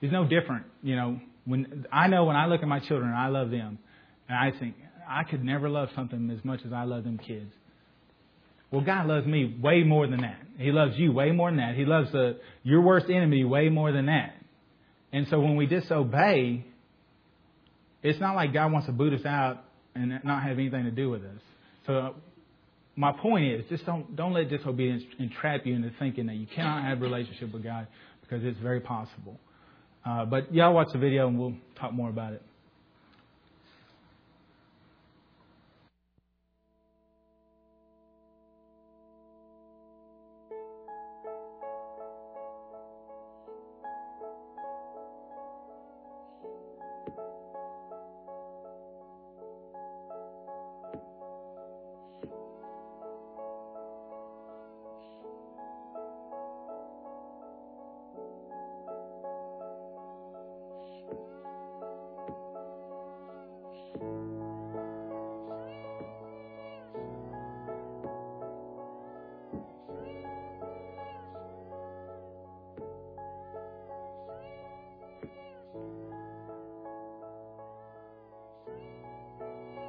is 0.00 0.10
no 0.10 0.24
different, 0.24 0.66
you 0.82 0.96
know, 0.96 1.20
when 1.44 1.86
I 1.92 2.08
know 2.08 2.24
when 2.24 2.36
I 2.36 2.46
look 2.46 2.62
at 2.62 2.68
my 2.68 2.80
children, 2.80 3.12
I 3.12 3.28
love 3.28 3.50
them, 3.50 3.78
and 4.28 4.38
I 4.38 4.58
think 4.58 4.76
I 5.06 5.24
could 5.24 5.44
never 5.44 5.68
love 5.68 5.90
something 5.94 6.30
as 6.30 6.44
much 6.44 6.60
as 6.66 6.72
I 6.72 6.84
love 6.84 7.04
them 7.04 7.18
kids. 7.18 7.52
Well, 8.70 8.82
God 8.82 9.06
loves 9.06 9.26
me 9.26 9.56
way 9.60 9.82
more 9.82 10.06
than 10.06 10.22
that. 10.22 10.40
He 10.58 10.72
loves 10.72 10.94
you 10.96 11.12
way 11.12 11.30
more 11.32 11.50
than 11.50 11.58
that. 11.58 11.74
He 11.74 11.84
loves 11.84 12.10
the, 12.12 12.38
your 12.62 12.80
worst 12.80 13.06
enemy 13.08 13.44
way 13.44 13.68
more 13.68 13.92
than 13.92 14.06
that. 14.06 14.34
And 15.12 15.26
so 15.28 15.38
when 15.40 15.56
we 15.56 15.66
disobey, 15.66 16.64
it's 18.02 18.20
not 18.20 18.34
like 18.34 18.52
God 18.52 18.72
wants 18.72 18.86
to 18.86 18.92
boot 18.92 19.12
us 19.12 19.24
out 19.24 19.64
and 19.94 20.20
not 20.24 20.42
have 20.42 20.58
anything 20.58 20.84
to 20.84 20.90
do 20.90 21.10
with 21.10 21.22
us. 21.22 21.40
So 21.86 22.14
my 22.96 23.12
point 23.12 23.46
is, 23.46 23.64
just 23.68 23.86
don't 23.86 24.16
don't 24.16 24.32
let 24.32 24.48
disobedience 24.48 25.04
entrap 25.18 25.66
you 25.66 25.74
into 25.74 25.90
thinking 25.98 26.26
that 26.26 26.36
you 26.36 26.46
cannot 26.46 26.82
have 26.84 26.98
a 26.98 27.00
relationship 27.02 27.52
with 27.52 27.62
God 27.62 27.86
because 28.22 28.44
it's 28.44 28.58
very 28.58 28.80
possible. 28.80 29.38
Uh, 30.04 30.24
but 30.24 30.52
y'all 30.52 30.72
watch 30.72 30.88
the 30.92 30.98
video 30.98 31.28
and 31.28 31.38
we'll 31.38 31.54
talk 31.78 31.92
more 31.92 32.08
about 32.08 32.32
it. 32.32 32.42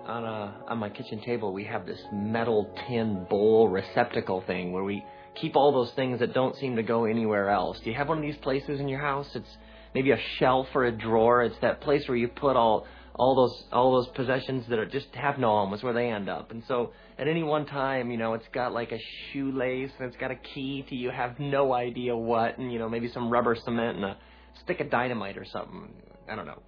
On 0.08 0.24
a 0.24 0.56
on 0.68 0.78
my 0.78 0.90
kitchen 0.90 1.22
table 1.22 1.54
we 1.54 1.66
have 1.66 1.86
this 1.86 2.00
metal 2.14 2.74
tin 2.88 3.26
bowl 3.30 3.68
receptacle 3.68 4.42
thing 4.48 4.72
where 4.72 4.84
we 4.84 5.04
keep 5.40 5.56
all 5.56 5.72
those 5.72 5.92
things 5.94 6.20
that 6.20 6.34
don't 6.34 6.56
seem 6.58 6.76
to 6.76 6.84
go 6.84 7.06
anywhere 7.06 7.50
else. 7.50 7.80
Do 7.80 7.90
you 7.90 7.96
have 7.96 8.08
one 8.08 8.18
of 8.18 8.24
these 8.24 8.38
places 8.38 8.80
in 8.80 8.88
your 8.88 9.00
house? 9.00 9.28
It's 9.36 9.58
maybe 9.94 10.12
a 10.12 10.20
shelf 10.38 10.68
or 10.74 10.86
a 10.86 10.92
drawer. 10.92 11.44
It's 11.44 11.58
that 11.62 11.82
place 11.82 12.08
where 12.08 12.18
you 12.18 12.28
put 12.28 12.56
all 12.56 12.86
all 13.16 13.36
those 13.36 13.64
all 13.72 13.94
those 13.94 14.08
possessions 14.16 14.66
that 14.70 14.78
are 14.80 14.86
just 14.86 15.08
have 15.14 15.38
no 15.40 15.50
home. 15.50 15.74
It's 15.74 15.84
where 15.84 15.94
they 15.94 16.10
end 16.10 16.30
up. 16.30 16.52
And 16.52 16.64
so 16.68 16.92
at 17.18 17.28
any 17.28 17.44
one 17.44 17.66
time, 17.66 18.12
you 18.12 18.18
know, 18.18 18.34
it's 18.34 18.48
got 18.54 18.74
like 18.74 18.92
a 18.92 19.00
shoelace 19.32 19.92
and 20.00 20.08
it's 20.08 20.18
got 20.18 20.32
a 20.32 20.36
key 20.36 20.86
to 20.90 20.96
you 20.96 21.10
have 21.10 21.40
no 21.40 21.74
idea 21.74 22.16
what, 22.16 22.58
and 22.58 22.72
you 22.72 22.80
know 22.80 22.90
maybe 22.90 23.10
some 23.10 23.30
rubber 23.30 23.56
cement 23.56 23.98
and 23.98 24.06
a 24.06 24.18
stick 24.64 24.80
of 24.80 24.90
dynamite 24.90 25.38
or 25.38 25.46
something. 25.46 25.94
I 26.30 26.36
don't 26.36 26.46
know. 26.46 26.62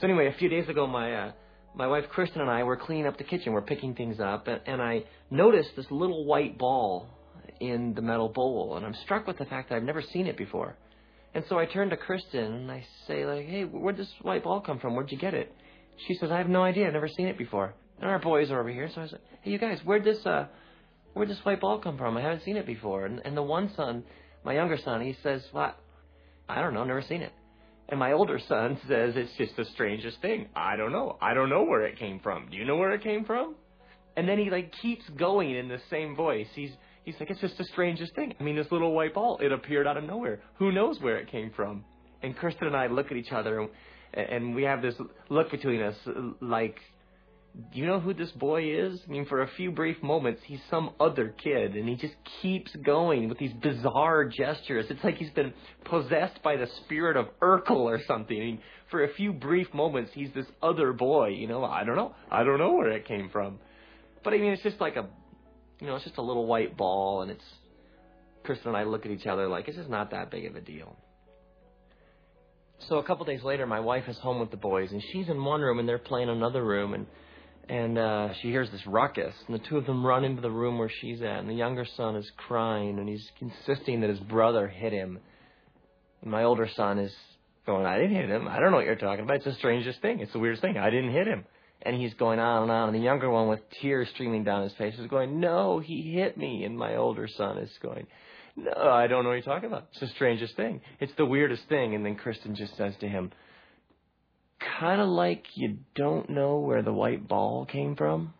So 0.00 0.06
anyway, 0.06 0.26
a 0.26 0.32
few 0.38 0.48
days 0.48 0.68
ago, 0.68 0.86
my 0.86 1.14
uh, 1.14 1.32
my 1.74 1.86
wife 1.86 2.04
Kristen 2.10 2.40
and 2.40 2.50
I 2.50 2.62
were 2.64 2.76
cleaning 2.76 3.06
up 3.06 3.18
the 3.18 3.24
kitchen. 3.24 3.52
We're 3.52 3.62
picking 3.62 3.94
things 3.94 4.20
up, 4.20 4.46
and, 4.46 4.60
and 4.66 4.82
I 4.82 5.04
noticed 5.30 5.70
this 5.76 5.86
little 5.90 6.24
white 6.24 6.58
ball 6.58 7.08
in 7.60 7.94
the 7.94 8.02
metal 8.02 8.28
bowl, 8.28 8.76
and 8.76 8.84
I'm 8.84 8.94
struck 9.04 9.26
with 9.26 9.38
the 9.38 9.44
fact 9.46 9.68
that 9.68 9.76
I've 9.76 9.82
never 9.82 10.02
seen 10.02 10.26
it 10.26 10.36
before. 10.36 10.76
And 11.34 11.44
so 11.48 11.58
I 11.58 11.66
turn 11.66 11.90
to 11.90 11.96
Kristen 11.96 12.44
and 12.44 12.70
I 12.70 12.84
say, 13.06 13.24
like, 13.24 13.46
hey, 13.46 13.64
where'd 13.64 13.96
this 13.96 14.12
white 14.20 14.44
ball 14.44 14.60
come 14.60 14.78
from? 14.78 14.94
Where'd 14.94 15.10
you 15.10 15.18
get 15.18 15.32
it? 15.32 15.54
She 16.06 16.14
says, 16.14 16.30
I 16.30 16.38
have 16.38 16.48
no 16.48 16.62
idea. 16.62 16.86
I've 16.86 16.92
never 16.92 17.08
seen 17.08 17.26
it 17.26 17.38
before. 17.38 17.74
And 18.00 18.10
our 18.10 18.18
boys 18.18 18.50
are 18.50 18.60
over 18.60 18.68
here, 18.68 18.90
so 18.92 19.00
I 19.00 19.04
was 19.04 19.14
hey, 19.42 19.50
you 19.50 19.58
guys, 19.58 19.78
where'd 19.84 20.04
this 20.04 20.24
uh, 20.26 20.46
where'd 21.14 21.30
this 21.30 21.38
white 21.44 21.60
ball 21.60 21.78
come 21.78 21.96
from? 21.96 22.16
I 22.16 22.22
haven't 22.22 22.42
seen 22.42 22.56
it 22.56 22.66
before. 22.66 23.06
And, 23.06 23.20
and 23.24 23.36
the 23.36 23.42
one 23.42 23.72
son, 23.76 24.04
my 24.44 24.54
younger 24.54 24.76
son, 24.76 25.00
he 25.00 25.16
says, 25.22 25.42
well, 25.52 25.74
I 26.48 26.60
don't 26.60 26.74
know, 26.74 26.84
never 26.84 27.02
seen 27.02 27.22
it. 27.22 27.32
And 27.88 27.98
my 27.98 28.12
older 28.12 28.38
son 28.48 28.78
says, 28.88 29.14
it's 29.16 29.32
just 29.36 29.56
the 29.56 29.64
strangest 29.66 30.20
thing. 30.20 30.48
I 30.54 30.76
don't 30.76 30.92
know. 30.92 31.16
I 31.20 31.34
don't 31.34 31.50
know 31.50 31.64
where 31.64 31.86
it 31.86 31.98
came 31.98 32.20
from. 32.20 32.48
Do 32.50 32.56
you 32.56 32.64
know 32.64 32.76
where 32.76 32.92
it 32.92 33.02
came 33.02 33.24
from? 33.24 33.54
And 34.16 34.28
then 34.28 34.38
he 34.38 34.50
like 34.50 34.72
keeps 34.82 35.08
going 35.10 35.54
in 35.54 35.68
the 35.68 35.80
same 35.90 36.14
voice. 36.14 36.48
He's 36.54 36.72
he's 37.04 37.14
like, 37.18 37.30
it's 37.30 37.40
just 37.40 37.56
the 37.58 37.64
strangest 37.64 38.14
thing. 38.14 38.34
I 38.38 38.42
mean, 38.42 38.56
this 38.56 38.70
little 38.70 38.92
white 38.92 39.14
ball, 39.14 39.38
it 39.42 39.52
appeared 39.52 39.86
out 39.86 39.96
of 39.96 40.04
nowhere. 40.04 40.40
Who 40.54 40.70
knows 40.70 41.00
where 41.00 41.16
it 41.16 41.30
came 41.30 41.50
from? 41.50 41.84
And 42.22 42.36
Kristen 42.36 42.66
and 42.66 42.76
I 42.76 42.86
look 42.86 43.10
at 43.10 43.16
each 43.16 43.32
other 43.32 43.60
and, 43.60 43.70
and 44.14 44.54
we 44.54 44.62
have 44.64 44.82
this 44.82 44.94
look 45.28 45.50
between 45.50 45.82
us 45.82 45.96
like 46.40 46.78
do 47.54 47.78
you 47.78 47.86
know 47.86 48.00
who 48.00 48.14
this 48.14 48.30
boy 48.30 48.72
is? 48.72 49.00
I 49.06 49.10
mean, 49.10 49.26
for 49.26 49.42
a 49.42 49.48
few 49.56 49.72
brief 49.72 50.02
moments, 50.02 50.40
he's 50.44 50.60
some 50.70 50.90
other 50.98 51.34
kid, 51.42 51.76
and 51.76 51.86
he 51.86 51.96
just 51.96 52.14
keeps 52.40 52.74
going 52.76 53.28
with 53.28 53.38
these 53.38 53.52
bizarre 53.52 54.24
gestures. 54.24 54.86
It's 54.88 55.04
like 55.04 55.16
he's 55.16 55.30
been 55.30 55.52
possessed 55.84 56.42
by 56.42 56.56
the 56.56 56.66
spirit 56.84 57.16
of 57.16 57.26
Urkel 57.42 57.76
or 57.76 58.00
something. 58.06 58.36
I 58.36 58.40
mean, 58.40 58.60
for 58.90 59.04
a 59.04 59.12
few 59.14 59.34
brief 59.34 59.72
moments, 59.74 60.12
he's 60.14 60.30
this 60.34 60.46
other 60.62 60.94
boy. 60.94 61.28
You 61.28 61.46
know, 61.46 61.62
I 61.64 61.84
don't 61.84 61.96
know. 61.96 62.14
I 62.30 62.42
don't 62.42 62.58
know 62.58 62.72
where 62.72 62.90
it 62.90 63.06
came 63.06 63.28
from. 63.28 63.58
But 64.24 64.32
I 64.32 64.38
mean, 64.38 64.52
it's 64.52 64.62
just 64.62 64.80
like 64.80 64.96
a, 64.96 65.06
you 65.78 65.88
know, 65.88 65.96
it's 65.96 66.04
just 66.04 66.18
a 66.18 66.22
little 66.22 66.46
white 66.46 66.76
ball, 66.76 67.22
and 67.22 67.30
it's. 67.30 67.44
Kristen 68.44 68.68
and 68.68 68.76
I 68.76 68.82
look 68.82 69.06
at 69.06 69.12
each 69.12 69.26
other 69.26 69.46
like 69.46 69.68
it's 69.68 69.76
just 69.76 69.88
not 69.88 70.10
that 70.10 70.30
big 70.32 70.46
of 70.46 70.56
a 70.56 70.60
deal. 70.60 70.96
So 72.88 72.96
a 72.96 73.04
couple 73.04 73.24
days 73.24 73.44
later, 73.44 73.66
my 73.66 73.78
wife 73.78 74.08
is 74.08 74.18
home 74.18 74.40
with 74.40 74.50
the 74.50 74.56
boys, 74.56 74.90
and 74.90 75.00
she's 75.12 75.28
in 75.28 75.44
one 75.44 75.60
room, 75.60 75.78
and 75.78 75.88
they're 75.88 75.98
playing 75.98 76.28
another 76.28 76.64
room, 76.64 76.94
and 76.94 77.06
and 77.68 77.96
uh, 77.96 78.28
she 78.40 78.48
hears 78.48 78.70
this 78.70 78.86
ruckus, 78.86 79.34
and 79.46 79.54
the 79.54 79.64
two 79.68 79.76
of 79.76 79.86
them 79.86 80.04
run 80.04 80.24
into 80.24 80.42
the 80.42 80.50
room 80.50 80.78
where 80.78 80.90
she's 81.00 81.22
at, 81.22 81.38
and 81.38 81.48
the 81.48 81.54
younger 81.54 81.86
son 81.96 82.16
is 82.16 82.30
crying, 82.36 82.98
and 82.98 83.08
he's 83.08 83.26
insisting 83.40 84.00
that 84.00 84.10
his 84.10 84.20
brother 84.20 84.68
hit 84.68 84.92
him. 84.92 85.18
And 86.22 86.30
my 86.30 86.44
older 86.44 86.68
son 86.74 86.98
is 86.98 87.12
going, 87.66 87.86
I 87.86 87.98
didn't 87.98 88.16
hit 88.16 88.28
him. 88.28 88.48
I 88.48 88.58
don't 88.58 88.70
know 88.70 88.78
what 88.78 88.86
you're 88.86 88.96
talking 88.96 89.24
about. 89.24 89.36
It's 89.36 89.44
the 89.44 89.54
strangest 89.54 90.00
thing. 90.02 90.20
It's 90.20 90.32
the 90.32 90.38
weirdest 90.38 90.62
thing. 90.62 90.76
I 90.76 90.90
didn't 90.90 91.12
hit 91.12 91.26
him. 91.26 91.44
And 91.82 91.96
he's 91.96 92.14
going 92.14 92.38
on 92.38 92.64
and 92.64 92.70
on, 92.70 92.88
and 92.88 92.96
the 92.96 93.02
younger 93.02 93.28
one 93.28 93.48
with 93.48 93.60
tears 93.80 94.08
streaming 94.14 94.44
down 94.44 94.62
his 94.62 94.72
face 94.74 94.96
is 94.98 95.08
going, 95.08 95.40
No, 95.40 95.80
he 95.80 96.12
hit 96.12 96.36
me. 96.36 96.64
And 96.64 96.76
my 96.76 96.96
older 96.96 97.28
son 97.36 97.58
is 97.58 97.70
going, 97.82 98.06
No, 98.56 98.72
I 98.72 99.08
don't 99.08 99.24
know 99.24 99.30
what 99.30 99.44
you're 99.44 99.54
talking 99.54 99.68
about. 99.68 99.88
It's 99.90 100.00
the 100.00 100.08
strangest 100.08 100.56
thing. 100.56 100.80
It's 101.00 101.12
the 101.16 101.26
weirdest 101.26 101.62
thing. 101.68 101.94
And 101.94 102.06
then 102.06 102.14
Kristen 102.14 102.54
just 102.54 102.76
says 102.76 102.94
to 103.00 103.08
him, 103.08 103.32
kind 104.80 105.00
of 105.00 105.08
like 105.08 105.44
you 105.54 105.78
don't 105.94 106.30
know 106.30 106.58
where 106.58 106.82
the 106.82 106.92
white 106.92 107.26
ball 107.26 107.66
came 107.66 107.96
from. 107.96 108.34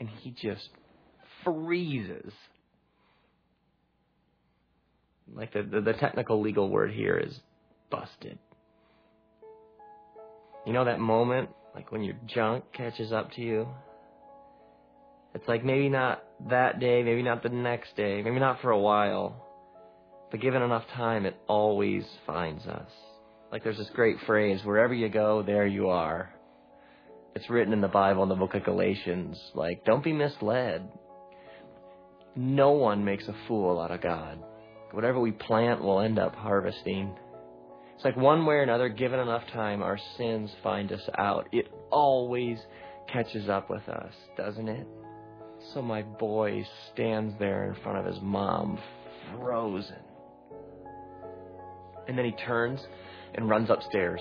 And 0.00 0.08
he 0.08 0.30
just 0.30 0.68
freezes. 1.44 2.32
Like 5.32 5.52
the, 5.52 5.62
the, 5.62 5.80
the 5.80 5.92
technical 5.94 6.40
legal 6.40 6.68
word 6.68 6.92
here 6.92 7.16
is 7.16 7.34
busted. 7.90 8.38
You 10.66 10.72
know 10.72 10.84
that 10.84 11.00
moment, 11.00 11.50
like 11.74 11.92
when 11.92 12.02
your 12.02 12.16
junk 12.26 12.64
catches 12.72 13.12
up 13.12 13.32
to 13.32 13.40
you? 13.40 13.68
It's 15.34 15.46
like 15.48 15.64
maybe 15.64 15.88
not 15.88 16.22
that 16.48 16.78
day, 16.78 17.02
maybe 17.02 17.22
not 17.22 17.42
the 17.42 17.48
next 17.48 17.96
day, 17.96 18.22
maybe 18.22 18.38
not 18.38 18.60
for 18.60 18.70
a 18.70 18.78
while, 18.78 19.44
but 20.30 20.40
given 20.40 20.62
enough 20.62 20.84
time, 20.94 21.26
it 21.26 21.36
always 21.48 22.04
finds 22.26 22.66
us. 22.66 22.90
Like 23.54 23.62
there's 23.62 23.78
this 23.78 23.90
great 23.94 24.16
phrase, 24.26 24.58
wherever 24.64 24.92
you 24.92 25.08
go, 25.08 25.40
there 25.40 25.64
you 25.64 25.88
are. 25.88 26.34
It's 27.36 27.48
written 27.48 27.72
in 27.72 27.80
the 27.80 27.86
Bible 27.86 28.24
in 28.24 28.28
the 28.28 28.34
book 28.34 28.56
of 28.56 28.64
Galatians. 28.64 29.38
Like, 29.54 29.84
don't 29.84 30.02
be 30.02 30.12
misled. 30.12 30.90
No 32.34 32.72
one 32.72 33.04
makes 33.04 33.28
a 33.28 33.34
fool 33.46 33.80
out 33.80 33.92
of 33.92 34.00
God. 34.00 34.40
Whatever 34.90 35.20
we 35.20 35.30
plant, 35.30 35.84
we'll 35.84 36.00
end 36.00 36.18
up 36.18 36.34
harvesting. 36.34 37.16
It's 37.94 38.04
like 38.04 38.16
one 38.16 38.44
way 38.44 38.56
or 38.56 38.62
another, 38.62 38.88
given 38.88 39.20
enough 39.20 39.44
time, 39.52 39.84
our 39.84 40.00
sins 40.18 40.50
find 40.64 40.90
us 40.90 41.08
out. 41.16 41.46
It 41.52 41.70
always 41.92 42.58
catches 43.12 43.48
up 43.48 43.70
with 43.70 43.88
us, 43.88 44.14
doesn't 44.36 44.68
it? 44.68 44.88
So 45.72 45.80
my 45.80 46.02
boy 46.02 46.66
stands 46.92 47.38
there 47.38 47.68
in 47.68 47.80
front 47.84 47.98
of 47.98 48.04
his 48.12 48.20
mom, 48.20 48.80
frozen. 49.38 50.02
And 52.08 52.18
then 52.18 52.24
he 52.24 52.32
turns 52.32 52.80
and 53.34 53.48
runs 53.48 53.70
upstairs. 53.70 54.20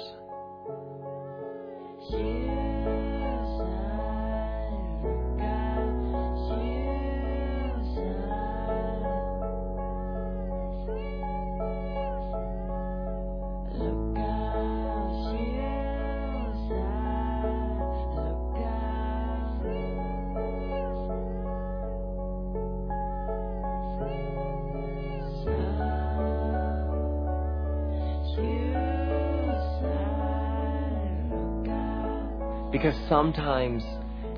Because 32.84 33.00
sometimes 33.08 33.82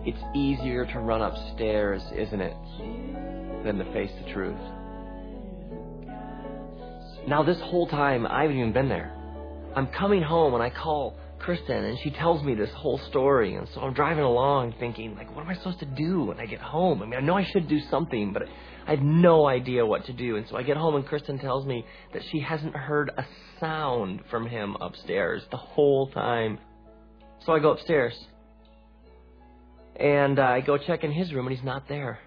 it's 0.05 0.21
easier 0.35 0.85
to 0.85 0.99
run 0.99 1.23
upstairs, 1.23 2.03
isn't 2.15 2.39
it, 2.39 2.55
than 3.63 3.79
to 3.79 3.91
face 3.91 4.11
the 4.23 4.31
truth. 4.31 4.59
Now, 7.27 7.41
this 7.41 7.59
whole 7.61 7.87
time, 7.87 8.27
I 8.27 8.43
haven't 8.43 8.59
even 8.59 8.71
been 8.71 8.87
there. 8.87 9.11
I'm 9.75 9.87
coming 9.87 10.21
home 10.21 10.53
and 10.53 10.61
I 10.61 10.69
call 10.69 11.17
Kristen 11.39 11.85
and 11.85 11.97
she 12.03 12.11
tells 12.11 12.43
me 12.43 12.53
this 12.53 12.69
whole 12.73 12.99
story. 13.09 13.55
And 13.55 13.67
so 13.73 13.81
I'm 13.81 13.93
driving 13.95 14.23
along 14.23 14.75
thinking, 14.79 15.15
like, 15.15 15.35
what 15.35 15.41
am 15.41 15.49
I 15.49 15.55
supposed 15.55 15.79
to 15.79 15.87
do 15.87 16.25
when 16.25 16.39
I 16.39 16.45
get 16.45 16.61
home? 16.61 17.01
I 17.01 17.07
mean, 17.07 17.19
I 17.19 17.21
know 17.21 17.33
I 17.33 17.45
should 17.45 17.67
do 17.67 17.79
something, 17.89 18.31
but 18.31 18.43
I 18.85 18.91
have 18.91 19.01
no 19.01 19.47
idea 19.47 19.83
what 19.83 20.05
to 20.05 20.13
do. 20.13 20.35
And 20.35 20.47
so 20.47 20.55
I 20.55 20.61
get 20.61 20.77
home 20.77 20.93
and 20.93 21.03
Kristen 21.07 21.39
tells 21.39 21.65
me 21.65 21.83
that 22.13 22.21
she 22.31 22.41
hasn't 22.41 22.75
heard 22.75 23.09
a 23.17 23.25
sound 23.59 24.21
from 24.29 24.45
him 24.45 24.77
upstairs 24.79 25.41
the 25.49 25.57
whole 25.57 26.11
time. 26.11 26.59
So 27.43 27.51
I 27.51 27.57
go 27.57 27.71
upstairs. 27.71 28.13
And 29.99 30.39
uh, 30.39 30.43
I 30.43 30.61
go 30.61 30.77
check 30.77 31.03
in 31.03 31.11
his 31.11 31.33
room, 31.33 31.47
and 31.47 31.55
he's 31.55 31.65
not 31.65 31.87
there. 31.87 32.19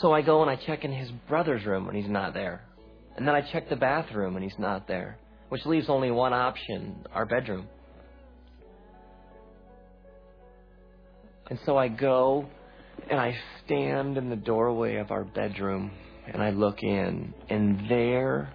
So 0.00 0.12
I 0.12 0.22
go 0.22 0.42
and 0.42 0.50
I 0.50 0.56
check 0.56 0.84
in 0.84 0.92
his 0.92 1.10
brother's 1.28 1.64
room, 1.64 1.88
and 1.88 1.96
he's 1.96 2.10
not 2.10 2.34
there. 2.34 2.62
And 3.16 3.26
then 3.26 3.34
I 3.34 3.40
check 3.40 3.68
the 3.68 3.76
bathroom, 3.76 4.36
and 4.36 4.44
he's 4.44 4.58
not 4.58 4.86
there. 4.86 5.18
Which 5.48 5.64
leaves 5.64 5.88
only 5.88 6.10
one 6.10 6.32
option 6.32 7.06
our 7.12 7.24
bedroom. 7.24 7.68
And 11.48 11.58
so 11.64 11.76
I 11.76 11.88
go 11.88 12.48
and 13.08 13.20
I 13.20 13.36
stand 13.64 14.16
in 14.16 14.30
the 14.30 14.36
doorway 14.36 14.96
of 14.96 15.10
our 15.12 15.24
bedroom 15.24 15.92
and 16.26 16.42
I 16.42 16.50
look 16.50 16.82
in, 16.82 17.32
and 17.48 17.88
there 17.88 18.52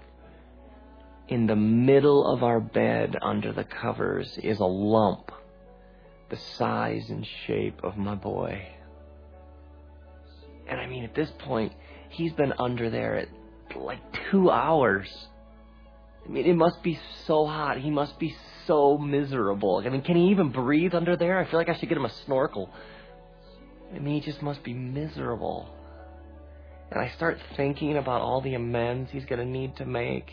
in 1.30 1.48
the 1.48 1.56
middle 1.56 2.28
of 2.28 2.44
our 2.44 2.60
bed 2.60 3.16
under 3.22 3.54
the 3.54 3.64
covers 3.64 4.38
is 4.44 4.60
a 4.60 4.66
lump 4.66 5.32
the 6.32 6.38
size 6.58 7.10
and 7.10 7.28
shape 7.46 7.80
of 7.84 7.98
my 7.98 8.16
boy. 8.16 8.66
And 10.68 10.80
I 10.80 10.88
mean, 10.88 11.04
at 11.04 11.14
this 11.14 11.30
point, 11.40 11.74
he's 12.10 12.34
been 12.34 12.54
under 12.58 12.90
there 12.90 13.18
at 13.18 13.28
like 13.76 14.00
two 14.32 14.50
hours. 14.50 15.08
I 16.26 16.30
mean, 16.30 16.46
it 16.46 16.56
must 16.56 16.82
be 16.82 17.00
so 17.28 17.46
hot. 17.46 17.78
He 17.78 17.92
must 17.92 18.18
be 18.18 18.36
so 18.66 18.98
miserable. 18.98 19.84
I 19.86 19.90
mean, 19.90 20.02
can 20.02 20.16
he 20.16 20.30
even 20.30 20.52
breathe 20.52 20.96
under 20.96 21.18
there? 21.18 21.38
I 21.38 21.50
feel 21.50 21.60
like 21.60 21.70
I 21.70 21.78
should 21.78 21.90
get 21.90 21.98
him 21.98 22.06
a 22.06 22.14
snorkel. 22.26 22.70
I 23.94 24.00
mean, 24.00 24.16
he 24.16 24.22
just 24.22 24.42
must 24.42 24.64
be 24.64 24.74
miserable. 24.74 25.70
And 26.92 27.02
I 27.02 27.10
start 27.16 27.38
thinking 27.58 27.98
about 27.98 28.22
all 28.22 28.42
the 28.42 28.54
amends 28.54 29.12
he's 29.12 29.26
going 29.26 29.40
to 29.40 29.46
need 29.46 29.76
to 29.78 29.86
make 29.86 30.32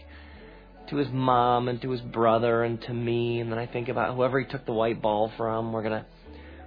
to 0.91 0.97
his 0.97 1.09
mom 1.13 1.69
and 1.69 1.81
to 1.83 1.91
his 1.91 2.01
brother 2.01 2.65
and 2.65 2.81
to 2.83 2.93
me. 2.93 3.41
And 3.41 3.51
then 3.51 3.59
I 3.59 3.67
think 3.67 3.89
about 3.89 4.15
whoever 4.15 4.41
he 4.41 4.47
took 4.47 4.65
the 4.67 4.73
white 4.73 5.01
ball 5.03 5.33
from. 5.37 5.73
We're 5.73 5.83
to 6.03 6.07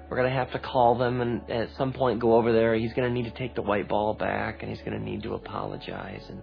we're 0.10 0.18
to 0.24 0.30
have 0.30 0.52
to 0.52 0.60
call 0.60 0.98
them 0.98 1.22
and 1.22 1.50
at 1.50 1.70
some 1.78 1.94
point 1.94 2.20
go 2.20 2.36
over 2.36 2.52
there. 2.52 2.76
He's 2.76 2.94
to 2.94 3.10
need 3.10 3.24
to 3.24 3.38
take 3.40 3.56
the 3.56 3.62
white 3.62 3.88
ball 3.88 4.14
back 4.14 4.62
and 4.62 4.70
he's 4.70 4.82
to 4.86 5.00
need 5.00 5.24
to 5.24 5.36
apologize. 5.36 6.24
And 6.28 6.42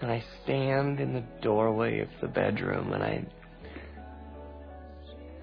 and 0.00 0.10
I 0.10 0.22
stand 0.42 1.00
in 1.00 1.14
the 1.14 1.24
doorway 1.42 2.00
of 2.00 2.08
the 2.20 2.28
bedroom 2.28 2.92
and 2.92 3.02
I 3.02 3.24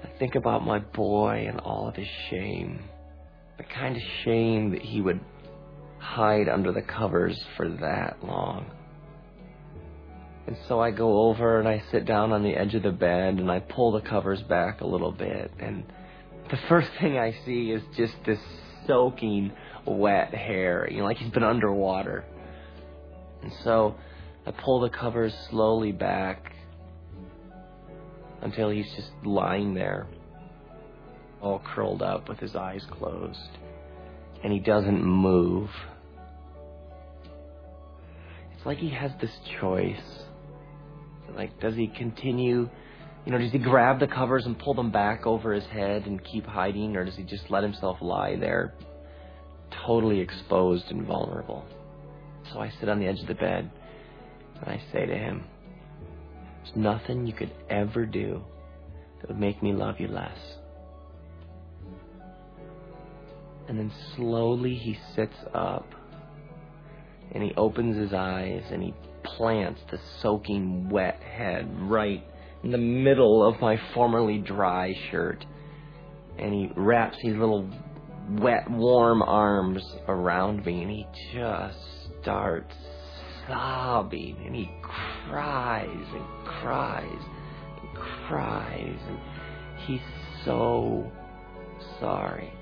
I 0.03 0.19
think 0.19 0.35
about 0.35 0.65
my 0.65 0.79
boy 0.79 1.45
and 1.47 1.59
all 1.61 1.87
of 1.87 1.95
his 1.95 2.07
shame. 2.29 2.81
The 3.57 3.63
kind 3.63 3.95
of 3.95 4.03
shame 4.23 4.71
that 4.71 4.81
he 4.81 5.01
would 5.01 5.19
hide 5.97 6.47
under 6.47 6.71
the 6.71 6.81
covers 6.81 7.39
for 7.57 7.69
that 7.69 8.17
long. 8.23 8.71
And 10.49 10.57
so 10.67 10.79
I 10.79 10.89
go 10.89 11.29
over 11.29 11.59
and 11.59 11.67
I 11.67 11.83
sit 11.91 12.05
down 12.05 12.31
on 12.31 12.41
the 12.41 12.55
edge 12.55 12.73
of 12.73 12.81
the 12.81 12.91
bed 12.91 13.35
and 13.35 13.51
I 13.51 13.59
pull 13.59 13.91
the 13.91 14.01
covers 14.01 14.41
back 14.41 14.81
a 14.81 14.87
little 14.87 15.11
bit. 15.11 15.51
And 15.59 15.83
the 16.49 16.57
first 16.67 16.89
thing 16.99 17.19
I 17.19 17.35
see 17.45 17.69
is 17.69 17.83
just 17.95 18.15
this 18.25 18.39
soaking 18.87 19.51
wet 19.85 20.33
hair, 20.33 20.89
you 20.89 20.97
know, 20.97 21.03
like 21.03 21.17
he's 21.17 21.31
been 21.31 21.43
underwater. 21.43 22.25
And 23.43 23.51
so 23.63 23.93
I 24.47 24.49
pull 24.49 24.79
the 24.79 24.89
covers 24.89 25.35
slowly 25.51 25.91
back 25.91 26.55
until 28.41 28.71
he's 28.71 28.91
just 28.95 29.11
lying 29.23 29.75
there, 29.75 30.07
all 31.43 31.61
curled 31.63 32.01
up 32.01 32.27
with 32.27 32.39
his 32.39 32.55
eyes 32.55 32.83
closed. 32.89 33.37
And 34.43 34.51
he 34.51 34.57
doesn't 34.57 35.03
move. 35.03 35.69
It's 38.55 38.65
like 38.65 38.79
he 38.79 38.89
has 38.89 39.11
this 39.21 39.37
choice. 39.61 40.23
Like, 41.35 41.59
does 41.59 41.75
he 41.75 41.87
continue? 41.87 42.69
You 43.25 43.31
know, 43.31 43.37
does 43.37 43.51
he 43.51 43.59
grab 43.59 43.99
the 43.99 44.07
covers 44.07 44.45
and 44.45 44.57
pull 44.57 44.73
them 44.73 44.91
back 44.91 45.25
over 45.25 45.53
his 45.53 45.65
head 45.65 46.05
and 46.05 46.23
keep 46.23 46.45
hiding, 46.45 46.95
or 46.95 47.05
does 47.05 47.15
he 47.15 47.23
just 47.23 47.49
let 47.49 47.63
himself 47.63 47.97
lie 48.01 48.35
there, 48.35 48.73
totally 49.85 50.19
exposed 50.19 50.85
and 50.89 51.05
vulnerable? 51.05 51.65
So 52.51 52.59
I 52.59 52.71
sit 52.79 52.89
on 52.89 52.99
the 52.99 53.05
edge 53.05 53.19
of 53.19 53.27
the 53.27 53.35
bed 53.35 53.69
and 54.55 54.69
I 54.69 54.81
say 54.91 55.05
to 55.05 55.15
him, 55.15 55.43
There's 56.63 56.75
nothing 56.75 57.27
you 57.27 57.33
could 57.33 57.51
ever 57.69 58.05
do 58.05 58.41
that 59.21 59.29
would 59.29 59.39
make 59.39 59.61
me 59.61 59.73
love 59.73 59.99
you 59.99 60.07
less. 60.07 60.37
And 63.67 63.77
then 63.77 63.91
slowly 64.15 64.73
he 64.73 64.97
sits 65.15 65.35
up 65.53 65.85
and 67.31 67.43
he 67.43 67.53
opens 67.55 67.95
his 67.97 68.13
eyes 68.13 68.63
and 68.71 68.81
he 68.81 68.93
plants 69.35 69.81
the 69.91 69.99
soaking 70.21 70.89
wet 70.89 71.21
head 71.21 71.67
right 71.81 72.23
in 72.63 72.71
the 72.71 72.77
middle 72.77 73.47
of 73.47 73.59
my 73.61 73.79
formerly 73.93 74.39
dry 74.39 74.93
shirt. 75.09 75.45
And 76.37 76.53
he 76.53 76.71
wraps 76.75 77.17
his 77.21 77.35
little 77.35 77.69
wet, 78.37 78.69
warm 78.69 79.21
arms 79.21 79.83
around 80.07 80.65
me 80.65 80.81
and 80.81 80.91
he 80.91 81.07
just 81.33 81.77
starts 82.21 82.75
sobbing 83.47 84.37
and 84.45 84.55
he 84.55 84.69
cries 84.81 85.87
and 85.89 86.45
cries 86.45 87.23
and 87.81 87.95
cries 88.27 88.99
and 89.07 89.19
he's 89.85 90.01
so 90.45 91.11
sorry. 91.99 92.53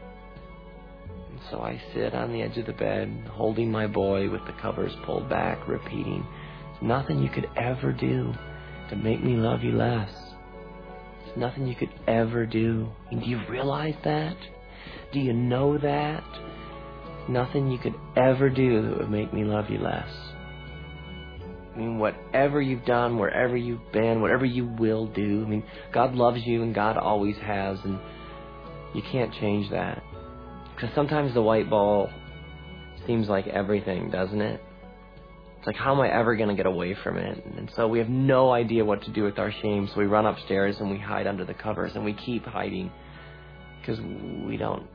And 1.30 1.40
so 1.52 1.60
I 1.60 1.82
sit 1.94 2.14
on 2.14 2.32
the 2.32 2.42
edge 2.42 2.58
of 2.58 2.66
the 2.66 2.74
bed, 2.74 3.30
holding 3.32 3.72
my 3.72 3.88
boy 3.88 4.30
with 4.30 4.46
the 4.46 4.54
covers 4.54 4.94
pulled 5.06 5.30
back, 5.30 5.68
repeating, 5.68 6.26
Nothing 6.82 7.20
you 7.20 7.30
could 7.30 7.50
ever 7.56 7.92
do 7.92 8.34
to 8.90 8.96
make 8.96 9.24
me 9.24 9.36
love 9.36 9.64
you 9.64 9.72
less. 9.72 10.12
There's 11.26 11.38
nothing 11.38 11.68
you 11.68 11.76
could 11.76 11.94
ever 12.08 12.46
do. 12.46 12.90
And 13.12 13.22
do 13.22 13.28
you 13.28 13.42
realize 13.50 13.96
that? 14.04 14.38
Do 15.12 15.20
you 15.20 15.34
know 15.34 15.78
that? 15.78 16.24
Nothing 17.30 17.72
you 17.72 17.78
could 17.78 17.96
ever 18.16 18.50
do 18.50 18.82
that 18.82 18.98
would 19.00 19.10
make 19.10 19.34
me 19.34 19.44
love 19.44 19.70
you 19.70 19.80
less. 19.80 20.10
I 21.74 21.80
mean, 21.80 22.00
whatever 22.00 22.62
you've 22.62 22.86
done, 22.86 23.20
wherever 23.20 23.56
you've 23.56 23.92
been, 23.92 24.22
whatever 24.22 24.46
you 24.46 24.66
will 24.66 25.08
do, 25.08 25.44
I 25.46 25.50
mean, 25.50 25.64
God 25.94 26.16
loves 26.16 26.40
you 26.46 26.64
and 26.64 26.74
God 26.74 26.98
always 26.98 27.36
has, 27.38 27.78
and 27.84 28.00
you 28.96 29.04
can't 29.12 29.32
change 29.34 29.70
that. 29.70 30.02
Because 30.74 30.90
sometimes 30.96 31.34
the 31.34 31.42
white 31.42 31.70
ball 31.70 32.10
seems 33.06 33.28
like 33.28 33.48
everything, 33.48 34.10
doesn't 34.10 34.42
it? 34.42 34.62
Like, 35.68 35.76
how 35.76 35.94
am 35.94 36.00
I 36.00 36.08
ever 36.08 36.38
going 36.38 36.48
to 36.48 36.56
get 36.56 36.66
away 36.66 36.96
from 37.04 37.18
it? 37.18 37.46
And 37.46 37.70
so 37.76 37.90
we 37.90 38.00
have 38.00 38.08
no 38.08 38.52
idea 38.52 38.86
what 38.86 39.04
to 39.04 39.12
do 39.12 39.24
with 39.24 39.38
our 39.38 39.52
shame, 39.52 39.90
so 39.94 40.00
we 40.00 40.06
run 40.06 40.26
upstairs 40.26 40.78
and 40.80 40.90
we 40.90 40.98
hide 40.98 41.28
under 41.28 41.44
the 41.44 41.54
covers, 41.54 41.92
and 41.94 42.06
we 42.06 42.14
keep 42.14 42.46
hiding 42.46 42.90
because 43.82 44.00
we 44.00 44.56
don't 44.56 44.88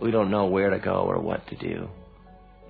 we 0.00 0.12
don't 0.12 0.30
know 0.30 0.46
where 0.46 0.70
to 0.70 0.78
go 0.78 1.06
or 1.08 1.18
what 1.18 1.44
to 1.48 1.56
do. 1.56 1.88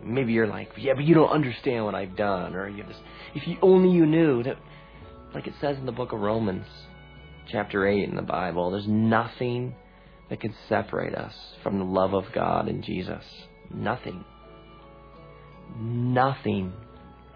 Maybe 0.02 0.32
you're 0.32 0.46
like, 0.46 0.70
yeah, 0.78 0.94
but 0.94 1.04
you 1.04 1.14
don't 1.14 1.28
understand 1.28 1.84
what 1.84 1.94
I've 1.94 2.16
done, 2.16 2.54
or 2.54 2.70
you 2.70 2.84
just, 2.84 3.00
if 3.34 3.46
you 3.46 3.58
only 3.60 3.90
you 3.90 4.06
knew 4.06 4.42
that, 4.42 4.56
like 5.34 5.46
it 5.46 5.54
says 5.60 5.76
in 5.76 5.84
the 5.84 5.92
book 5.92 6.12
of 6.12 6.20
Romans, 6.20 6.66
chapter 7.52 7.86
eight 7.86 8.08
in 8.08 8.16
the 8.16 8.22
Bible, 8.22 8.70
there's 8.70 8.88
nothing 8.88 9.74
that 10.30 10.40
can 10.40 10.54
separate 10.70 11.14
us 11.14 11.34
from 11.62 11.78
the 11.78 11.84
love 11.84 12.14
of 12.14 12.24
God 12.34 12.66
and 12.68 12.82
Jesus. 12.82 13.24
Nothing. 13.70 14.24
Nothing. 15.78 16.72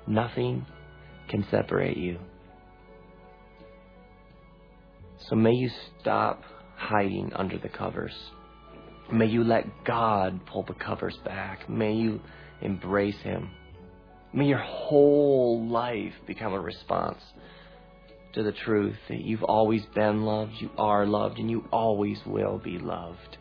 Nothing 0.06 0.66
can 1.28 1.46
separate 1.50 1.96
you. 1.96 2.18
So 5.28 5.36
may 5.36 5.52
you 5.52 5.70
stop 6.00 6.42
hiding 6.76 7.32
under 7.34 7.58
the 7.58 7.68
covers. 7.68 8.14
May 9.12 9.26
you 9.26 9.44
let 9.44 9.84
God 9.84 10.46
pull 10.46 10.62
the 10.62 10.74
covers 10.74 11.16
back. 11.24 11.68
May 11.68 11.94
you 11.94 12.20
embrace 12.62 13.18
Him. 13.22 13.50
May 14.32 14.46
your 14.46 14.58
whole 14.58 15.66
life 15.66 16.14
become 16.26 16.52
a 16.52 16.60
response 16.60 17.20
to 18.32 18.42
the 18.42 18.52
truth 18.52 18.96
that 19.08 19.20
you've 19.20 19.42
always 19.42 19.84
been 19.94 20.22
loved, 20.22 20.52
you 20.60 20.70
are 20.78 21.04
loved, 21.04 21.38
and 21.38 21.50
you 21.50 21.64
always 21.72 22.18
will 22.24 22.58
be 22.58 22.78
loved. 22.78 23.38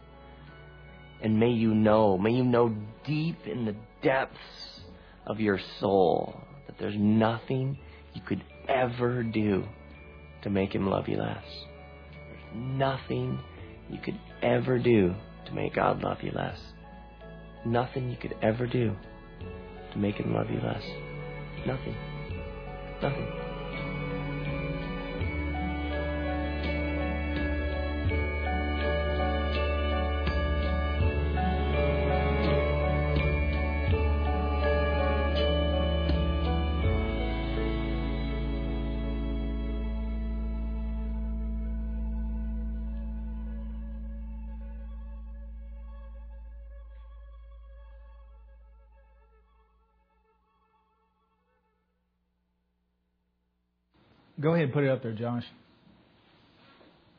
And 1.22 1.40
may 1.40 1.52
you 1.52 1.76
know, 1.76 2.18
may 2.18 2.32
you 2.32 2.44
know 2.44 2.76
deep 3.06 3.46
in 3.46 3.66
the 3.66 3.76
depths 4.02 4.82
of 5.28 5.40
your 5.40 5.60
soul 5.80 6.42
there's 6.80 6.96
nothing 6.98 7.78
you 8.14 8.22
could 8.22 8.44
ever 8.68 9.24
do 9.24 9.64
to 10.44 10.50
make 10.50 10.74
Him 10.74 10.88
love 10.88 11.08
you 11.08 11.18
less. 11.18 11.44
There's 12.30 12.56
nothing 12.56 13.40
you 13.90 14.00
could 14.00 14.20
ever 14.42 14.80
do 14.80 15.16
to 15.46 15.54
make 15.54 15.76
God 15.76 16.02
love 16.02 16.20
you 16.22 16.32
less. 16.32 16.60
Nothing 17.66 18.10
you 18.10 18.18
could 18.18 18.36
ever 18.42 18.68
do 18.68 18.96
to 19.92 19.98
make 19.98 20.16
him 20.16 20.34
love 20.34 20.50
you 20.50 20.60
less. 20.60 20.84
Nothing. 21.66 21.96
Nothing. 23.02 23.49
And 54.70 54.74
put 54.76 54.84
it 54.84 54.90
up 54.92 55.02
there, 55.02 55.14
Josh. 55.14 55.46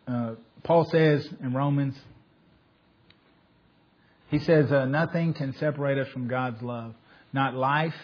Uh, 0.06 0.34
Paul 0.62 0.84
says 0.84 1.28
in 1.42 1.52
Romans, 1.52 1.96
he 4.28 4.38
says, 4.38 4.70
uh, 4.70 4.84
nothing 4.84 5.34
can 5.34 5.52
separate 5.54 5.98
us 5.98 6.06
from 6.12 6.28
God's 6.28 6.62
love. 6.62 6.94
Not 7.32 7.56
life 7.56 7.94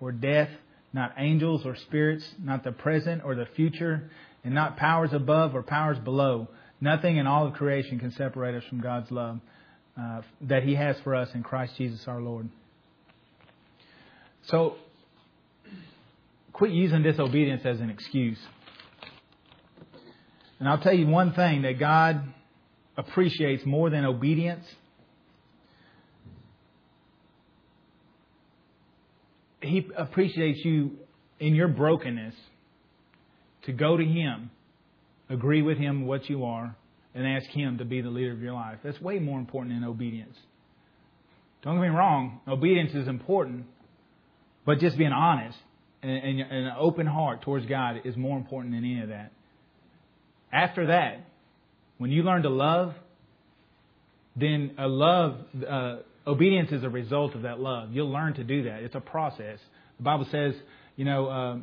or 0.00 0.10
death, 0.10 0.48
not 0.94 1.12
angels 1.18 1.66
or 1.66 1.76
spirits, 1.76 2.26
not 2.42 2.64
the 2.64 2.72
present 2.72 3.22
or 3.26 3.34
the 3.34 3.44
future, 3.54 4.10
and 4.42 4.54
not 4.54 4.78
powers 4.78 5.12
above 5.12 5.54
or 5.54 5.62
powers 5.62 5.98
below. 5.98 6.48
Nothing 6.80 7.18
in 7.18 7.26
all 7.26 7.46
of 7.46 7.52
creation 7.52 7.98
can 7.98 8.10
separate 8.12 8.54
us 8.54 8.64
from 8.70 8.80
God's 8.80 9.10
love 9.10 9.38
uh, 10.00 10.22
that 10.42 10.62
He 10.62 10.76
has 10.76 10.96
for 11.00 11.14
us 11.14 11.28
in 11.34 11.42
Christ 11.42 11.74
Jesus 11.76 12.08
our 12.08 12.22
Lord. 12.22 12.48
So, 14.44 14.76
quit 16.54 16.70
using 16.70 17.02
disobedience 17.02 17.66
as 17.66 17.80
an 17.80 17.90
excuse. 17.90 18.38
And 20.58 20.68
I'll 20.68 20.78
tell 20.78 20.94
you 20.94 21.06
one 21.06 21.32
thing 21.32 21.62
that 21.62 21.78
God 21.78 22.22
appreciates 22.96 23.64
more 23.66 23.90
than 23.90 24.04
obedience. 24.04 24.64
He 29.60 29.88
appreciates 29.96 30.64
you 30.64 30.92
in 31.40 31.54
your 31.54 31.68
brokenness 31.68 32.34
to 33.64 33.72
go 33.72 33.96
to 33.96 34.04
Him, 34.04 34.50
agree 35.28 35.62
with 35.62 35.78
Him 35.78 36.06
what 36.06 36.28
you 36.28 36.44
are, 36.44 36.76
and 37.14 37.26
ask 37.26 37.48
Him 37.50 37.78
to 37.78 37.84
be 37.84 38.00
the 38.00 38.10
leader 38.10 38.32
of 38.32 38.40
your 38.40 38.52
life. 38.52 38.78
That's 38.84 39.00
way 39.00 39.18
more 39.18 39.38
important 39.38 39.74
than 39.74 39.88
obedience. 39.88 40.36
Don't 41.62 41.76
get 41.76 41.82
me 41.82 41.88
wrong, 41.88 42.40
obedience 42.46 42.92
is 42.94 43.08
important, 43.08 43.64
but 44.66 44.80
just 44.80 44.98
being 44.98 45.12
honest 45.12 45.56
and, 46.02 46.10
and, 46.10 46.40
and 46.40 46.66
an 46.66 46.74
open 46.78 47.06
heart 47.06 47.40
towards 47.40 47.64
God 47.64 48.02
is 48.04 48.16
more 48.16 48.36
important 48.36 48.74
than 48.74 48.84
any 48.84 49.00
of 49.00 49.08
that. 49.08 49.32
After 50.54 50.86
that, 50.86 51.26
when 51.98 52.12
you 52.12 52.22
learn 52.22 52.42
to 52.42 52.48
love, 52.48 52.94
then 54.36 54.76
a 54.78 54.86
love, 54.86 55.36
uh, 55.68 55.96
obedience 56.26 56.70
is 56.70 56.84
a 56.84 56.88
result 56.88 57.34
of 57.34 57.42
that 57.42 57.58
love. 57.58 57.90
You'll 57.92 58.10
learn 58.10 58.34
to 58.34 58.44
do 58.44 58.62
that. 58.64 58.84
It's 58.84 58.94
a 58.94 59.00
process. 59.00 59.58
The 59.96 60.02
Bible 60.04 60.26
says, 60.30 60.54
you 60.94 61.04
know, 61.04 61.26
uh, 61.26 61.56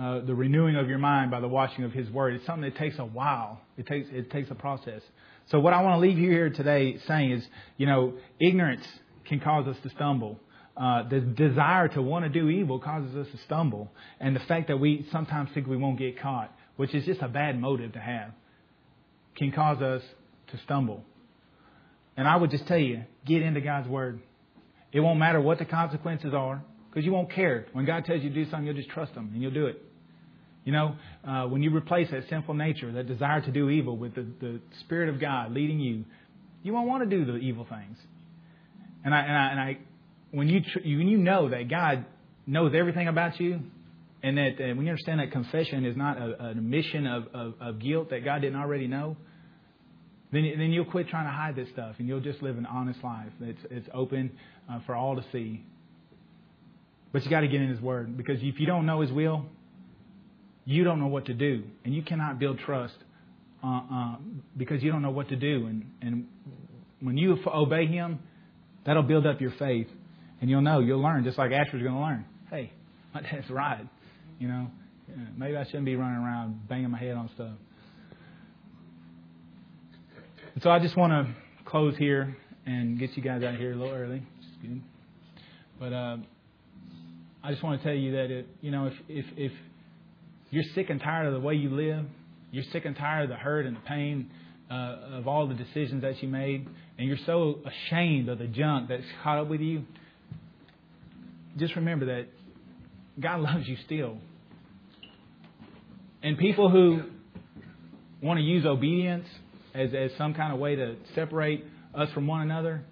uh, 0.00 0.24
the 0.24 0.34
renewing 0.34 0.74
of 0.74 0.88
your 0.88 0.98
mind 0.98 1.30
by 1.30 1.38
the 1.38 1.48
washing 1.48 1.84
of 1.84 1.92
His 1.92 2.10
Word. 2.10 2.34
It's 2.34 2.44
something 2.44 2.68
that 2.68 2.76
takes 2.76 2.98
a 2.98 3.04
while. 3.04 3.60
It 3.76 3.86
takes 3.86 4.08
it 4.10 4.30
takes 4.32 4.50
a 4.50 4.54
process. 4.56 5.02
So 5.50 5.60
what 5.60 5.72
I 5.72 5.82
want 5.82 5.94
to 5.94 6.00
leave 6.00 6.18
you 6.18 6.30
here 6.30 6.50
today 6.50 6.98
saying 7.06 7.30
is, 7.30 7.46
you 7.76 7.86
know, 7.86 8.14
ignorance 8.40 8.84
can 9.26 9.38
cause 9.38 9.68
us 9.68 9.76
to 9.84 9.90
stumble. 9.90 10.40
Uh, 10.76 11.08
the 11.08 11.20
desire 11.20 11.86
to 11.86 12.02
want 12.02 12.24
to 12.24 12.28
do 12.28 12.48
evil 12.48 12.80
causes 12.80 13.14
us 13.14 13.28
to 13.30 13.38
stumble, 13.44 13.92
and 14.18 14.34
the 14.34 14.40
fact 14.40 14.66
that 14.66 14.80
we 14.80 15.06
sometimes 15.12 15.50
think 15.54 15.68
we 15.68 15.76
won't 15.76 15.98
get 15.98 16.20
caught, 16.20 16.52
which 16.76 16.94
is 16.94 17.04
just 17.04 17.20
a 17.22 17.28
bad 17.28 17.60
motive 17.60 17.92
to 17.92 18.00
have, 18.00 18.30
can 19.36 19.52
cause 19.52 19.80
us 19.82 20.02
to 20.48 20.58
stumble. 20.64 21.04
And 22.16 22.28
I 22.28 22.36
would 22.36 22.50
just 22.50 22.66
tell 22.66 22.78
you, 22.78 23.04
get 23.26 23.42
into 23.42 23.60
God's 23.60 23.88
Word. 23.88 24.20
It 24.92 25.00
won't 25.00 25.18
matter 25.18 25.40
what 25.40 25.58
the 25.58 25.64
consequences 25.64 26.32
are. 26.34 26.62
Because 26.94 27.04
you 27.04 27.12
won't 27.12 27.32
care. 27.32 27.66
When 27.72 27.84
God 27.84 28.04
tells 28.04 28.22
you 28.22 28.28
to 28.28 28.34
do 28.34 28.48
something, 28.48 28.66
you'll 28.66 28.76
just 28.76 28.90
trust 28.90 29.14
Him 29.14 29.30
and 29.34 29.42
you'll 29.42 29.50
do 29.50 29.66
it. 29.66 29.82
You 30.64 30.72
know, 30.72 30.96
uh, 31.26 31.46
when 31.46 31.60
you 31.62 31.74
replace 31.74 32.08
that 32.12 32.28
sinful 32.30 32.54
nature, 32.54 32.92
that 32.92 33.08
desire 33.08 33.40
to 33.40 33.50
do 33.50 33.68
evil 33.68 33.96
with 33.96 34.14
the, 34.14 34.24
the 34.40 34.60
Spirit 34.80 35.08
of 35.08 35.20
God 35.20 35.52
leading 35.52 35.80
you, 35.80 36.04
you 36.62 36.72
won't 36.72 36.86
want 36.86 37.02
to 37.02 37.10
do 37.10 37.24
the 37.24 37.38
evil 37.38 37.66
things. 37.68 37.98
And 39.04 39.12
I, 39.12 39.20
and 39.20 39.36
I, 39.36 39.50
and 39.50 39.60
I 39.60 39.78
when 40.30 40.48
you, 40.48 40.60
tr- 40.60 40.80
when 40.84 41.08
you 41.08 41.18
know 41.18 41.48
that 41.48 41.68
God 41.68 42.04
knows 42.46 42.72
everything 42.74 43.08
about 43.08 43.40
you, 43.40 43.60
and 44.24 44.38
that 44.38 44.58
when 44.58 44.86
you 44.86 44.88
understand 44.88 45.20
that 45.20 45.32
confession 45.32 45.84
is 45.84 45.98
not 45.98 46.16
a, 46.16 46.46
an 46.46 46.58
admission 46.58 47.06
of, 47.06 47.26
of, 47.34 47.54
of 47.60 47.78
guilt 47.78 48.08
that 48.08 48.24
God 48.24 48.40
didn't 48.40 48.58
already 48.58 48.86
know, 48.86 49.18
then, 50.32 50.50
then 50.56 50.72
you'll 50.72 50.86
quit 50.86 51.08
trying 51.08 51.26
to 51.26 51.30
hide 51.30 51.54
this 51.54 51.68
stuff 51.74 51.96
and 51.98 52.08
you'll 52.08 52.20
just 52.22 52.42
live 52.42 52.56
an 52.56 52.64
honest 52.64 53.04
life. 53.04 53.28
It's, 53.42 53.60
it's 53.70 53.88
open 53.92 54.32
uh, 54.68 54.80
for 54.86 54.94
all 54.94 55.14
to 55.16 55.24
see. 55.30 55.62
But 57.12 57.22
you 57.22 57.30
got 57.30 57.40
to 57.40 57.48
get 57.48 57.60
in 57.60 57.68
His 57.68 57.82
Word 57.82 58.16
because 58.16 58.38
if 58.40 58.58
you 58.58 58.66
don't 58.66 58.86
know 58.86 59.02
His 59.02 59.12
will, 59.12 59.44
you 60.64 60.84
don't 60.84 61.00
know 61.00 61.08
what 61.08 61.26
to 61.26 61.34
do, 61.34 61.62
and 61.84 61.94
you 61.94 62.02
cannot 62.02 62.38
build 62.38 62.58
trust 62.60 62.96
uh, 63.62 63.80
uh, 63.92 64.16
because 64.56 64.82
you 64.82 64.90
don't 64.90 65.02
know 65.02 65.10
what 65.10 65.28
to 65.28 65.36
do. 65.36 65.66
And, 65.66 65.90
and 66.00 66.26
when 67.00 67.18
you 67.18 67.38
obey 67.46 67.84
Him, 67.84 68.20
that'll 68.86 69.02
build 69.02 69.26
up 69.26 69.42
your 69.42 69.52
faith, 69.58 69.88
and 70.40 70.48
you'll 70.48 70.62
know, 70.62 70.80
you'll 70.80 71.02
learn, 71.02 71.24
just 71.24 71.36
like 71.36 71.52
Asher's 71.52 71.82
going 71.82 71.94
to 71.94 72.00
learn. 72.00 72.24
Hey, 72.48 72.72
my 73.14 73.20
dad's 73.20 73.50
right. 73.50 73.86
You 74.38 74.48
know, 74.48 74.66
maybe 75.36 75.56
I 75.56 75.64
shouldn't 75.64 75.84
be 75.84 75.96
running 75.96 76.16
around 76.18 76.68
banging 76.68 76.90
my 76.90 76.98
head 76.98 77.14
on 77.14 77.30
stuff. 77.34 77.52
And 80.54 80.62
so 80.62 80.70
I 80.70 80.78
just 80.78 80.96
want 80.96 81.12
to 81.12 81.34
close 81.64 81.96
here 81.96 82.36
and 82.66 82.98
get 82.98 83.16
you 83.16 83.22
guys 83.22 83.42
out 83.42 83.56
here 83.56 83.72
a 83.72 83.76
little 83.76 83.94
early. 83.94 84.22
But 85.78 85.92
uh, 85.92 86.16
I 87.42 87.50
just 87.50 87.62
want 87.62 87.80
to 87.80 87.86
tell 87.86 87.96
you 87.96 88.12
that 88.12 88.30
it, 88.30 88.46
you 88.60 88.70
know, 88.70 88.86
if, 88.86 88.94
if, 89.08 89.26
if 89.36 89.52
you're 90.50 90.64
sick 90.74 90.90
and 90.90 91.00
tired 91.00 91.26
of 91.26 91.34
the 91.34 91.40
way 91.40 91.54
you 91.54 91.70
live, 91.70 92.06
you're 92.52 92.64
sick 92.72 92.84
and 92.84 92.96
tired 92.96 93.24
of 93.24 93.28
the 93.30 93.36
hurt 93.36 93.66
and 93.66 93.76
the 93.76 93.80
pain 93.80 94.30
uh, 94.70 95.18
of 95.18 95.28
all 95.28 95.46
the 95.46 95.54
decisions 95.54 96.02
that 96.02 96.22
you 96.22 96.28
made, 96.28 96.66
and 96.98 97.08
you're 97.08 97.18
so 97.26 97.58
ashamed 97.66 98.28
of 98.28 98.38
the 98.38 98.46
junk 98.46 98.88
that's 98.88 99.02
caught 99.22 99.38
up 99.38 99.48
with 99.48 99.60
you, 99.60 99.82
just 101.58 101.76
remember 101.76 102.06
that 102.06 102.28
God 103.20 103.40
loves 103.40 103.66
you 103.68 103.76
still. 103.84 104.18
And 106.22 106.38
people 106.38 106.70
who 106.70 107.02
want 108.22 108.38
to 108.38 108.42
use 108.42 108.64
obedience 108.64 109.26
as, 109.74 109.90
as 109.94 110.10
some 110.16 110.34
kind 110.34 110.52
of 110.52 110.58
way 110.58 110.76
to 110.76 110.96
separate 111.14 111.64
us 111.94 112.08
from 112.12 112.26
one 112.26 112.40
another, 112.40 112.84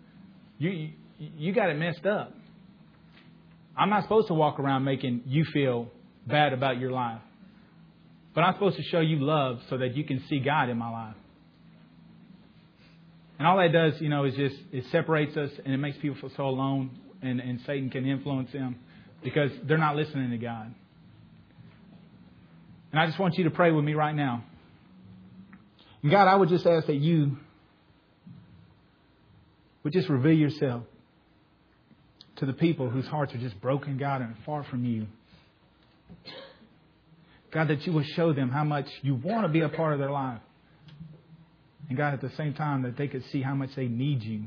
you, 0.58 0.90
you 1.18 1.52
got 1.54 1.70
it 1.70 1.78
messed 1.78 2.06
up. 2.06 2.34
I'm 3.76 3.88
not 3.88 4.02
supposed 4.02 4.28
to 4.28 4.34
walk 4.34 4.60
around 4.60 4.84
making 4.84 5.22
you 5.26 5.44
feel 5.52 5.88
bad 6.26 6.52
about 6.52 6.78
your 6.78 6.90
life. 6.90 7.22
But 8.34 8.42
I'm 8.42 8.54
supposed 8.54 8.76
to 8.76 8.82
show 8.84 9.00
you 9.00 9.18
love 9.20 9.60
so 9.70 9.78
that 9.78 9.96
you 9.96 10.04
can 10.04 10.22
see 10.28 10.40
God 10.40 10.68
in 10.68 10.76
my 10.76 10.90
life. 10.90 11.16
And 13.38 13.46
all 13.46 13.56
that 13.56 13.72
does, 13.72 14.00
you 14.00 14.08
know, 14.08 14.24
is 14.24 14.34
just 14.34 14.56
it 14.72 14.84
separates 14.92 15.36
us 15.36 15.50
and 15.64 15.74
it 15.74 15.78
makes 15.78 15.96
people 15.98 16.16
feel 16.20 16.30
so 16.36 16.44
alone 16.44 16.90
and, 17.22 17.40
and 17.40 17.60
Satan 17.66 17.90
can 17.90 18.06
influence 18.06 18.52
them 18.52 18.76
because 19.22 19.50
they're 19.64 19.78
not 19.78 19.96
listening 19.96 20.30
to 20.30 20.38
God. 20.38 20.74
And 22.90 23.00
I 23.00 23.06
just 23.06 23.18
want 23.18 23.38
you 23.38 23.44
to 23.44 23.50
pray 23.50 23.70
with 23.70 23.84
me 23.84 23.94
right 23.94 24.14
now. 24.14 24.44
And 26.02 26.10
God, 26.10 26.28
I 26.28 26.34
would 26.34 26.48
just 26.48 26.66
ask 26.66 26.86
that 26.86 26.96
you 26.96 27.36
would 29.82 29.92
just 29.92 30.08
reveal 30.08 30.36
yourself 30.36 30.84
to 32.36 32.46
the 32.46 32.52
people 32.52 32.90
whose 32.90 33.06
hearts 33.06 33.34
are 33.34 33.38
just 33.38 33.60
broken, 33.60 33.98
God, 33.98 34.20
and 34.20 34.34
far 34.44 34.64
from 34.64 34.84
you. 34.84 35.06
God, 37.52 37.68
that 37.68 37.86
you 37.86 37.92
will 37.92 38.02
show 38.02 38.32
them 38.32 38.50
how 38.50 38.64
much 38.64 38.86
you 39.02 39.14
want 39.14 39.44
to 39.44 39.48
be 39.48 39.60
a 39.60 39.68
part 39.68 39.92
of 39.92 39.98
their 39.98 40.10
life. 40.10 40.40
And 41.88 41.96
God, 41.96 42.14
at 42.14 42.20
the 42.20 42.30
same 42.36 42.54
time, 42.54 42.82
that 42.82 42.96
they 42.96 43.08
could 43.08 43.24
see 43.30 43.42
how 43.42 43.54
much 43.54 43.70
they 43.76 43.86
need 43.86 44.22
you. 44.22 44.44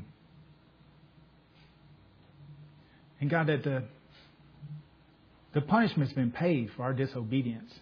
And 3.20 3.30
God, 3.30 3.46
that 3.46 3.62
the, 3.62 3.84
the 5.56 5.62
punishment's 5.62 6.12
been 6.12 6.32
paid 6.32 6.70
for 6.76 6.82
our 6.82 6.92
disobedience. 6.92 7.72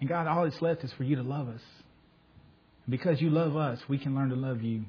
And 0.00 0.06
God, 0.06 0.26
all 0.26 0.44
that's 0.44 0.60
left 0.60 0.84
is 0.84 0.92
for 0.92 1.02
you 1.02 1.16
to 1.16 1.22
love 1.22 1.48
us. 1.48 1.62
And 2.84 2.90
because 2.90 3.22
you 3.22 3.30
love 3.30 3.56
us, 3.56 3.80
we 3.88 3.96
can 3.96 4.14
learn 4.14 4.28
to 4.28 4.36
love 4.36 4.60
you. 4.60 4.84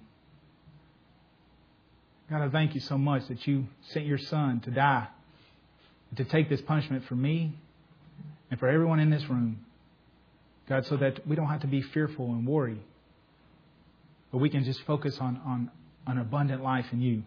God, 2.29 2.41
I 2.41 2.49
thank 2.49 2.75
you 2.75 2.81
so 2.81 2.97
much 2.97 3.29
that 3.29 3.47
you 3.47 3.67
sent 3.91 4.07
your 4.07 4.17
son 4.17 4.59
to 4.65 4.71
die, 4.71 5.07
to 6.17 6.25
take 6.25 6.49
this 6.49 6.59
punishment 6.59 7.05
for 7.05 7.15
me 7.15 7.53
and 8.51 8.59
for 8.59 8.67
everyone 8.67 8.99
in 8.99 9.09
this 9.09 9.23
room. 9.29 9.65
God, 10.67 10.85
so 10.85 10.97
that 10.97 11.25
we 11.25 11.37
don't 11.37 11.47
have 11.47 11.61
to 11.61 11.67
be 11.67 11.81
fearful 11.81 12.25
and 12.25 12.45
worry, 12.45 12.81
but 14.33 14.39
we 14.39 14.49
can 14.49 14.65
just 14.65 14.81
focus 14.81 15.17
on, 15.19 15.39
on, 15.45 15.71
on 16.05 16.17
abundant 16.17 16.61
life 16.61 16.87
in 16.91 16.99
you. 16.99 17.23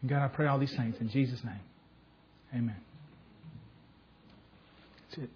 And 0.00 0.10
God, 0.10 0.22
I 0.22 0.28
pray 0.28 0.46
all 0.46 0.58
these 0.58 0.74
things 0.74 0.96
in 1.00 1.08
Jesus' 1.08 1.42
name. 1.44 1.60
Amen. 2.54 2.76
That's 5.10 5.24
it. 5.24 5.30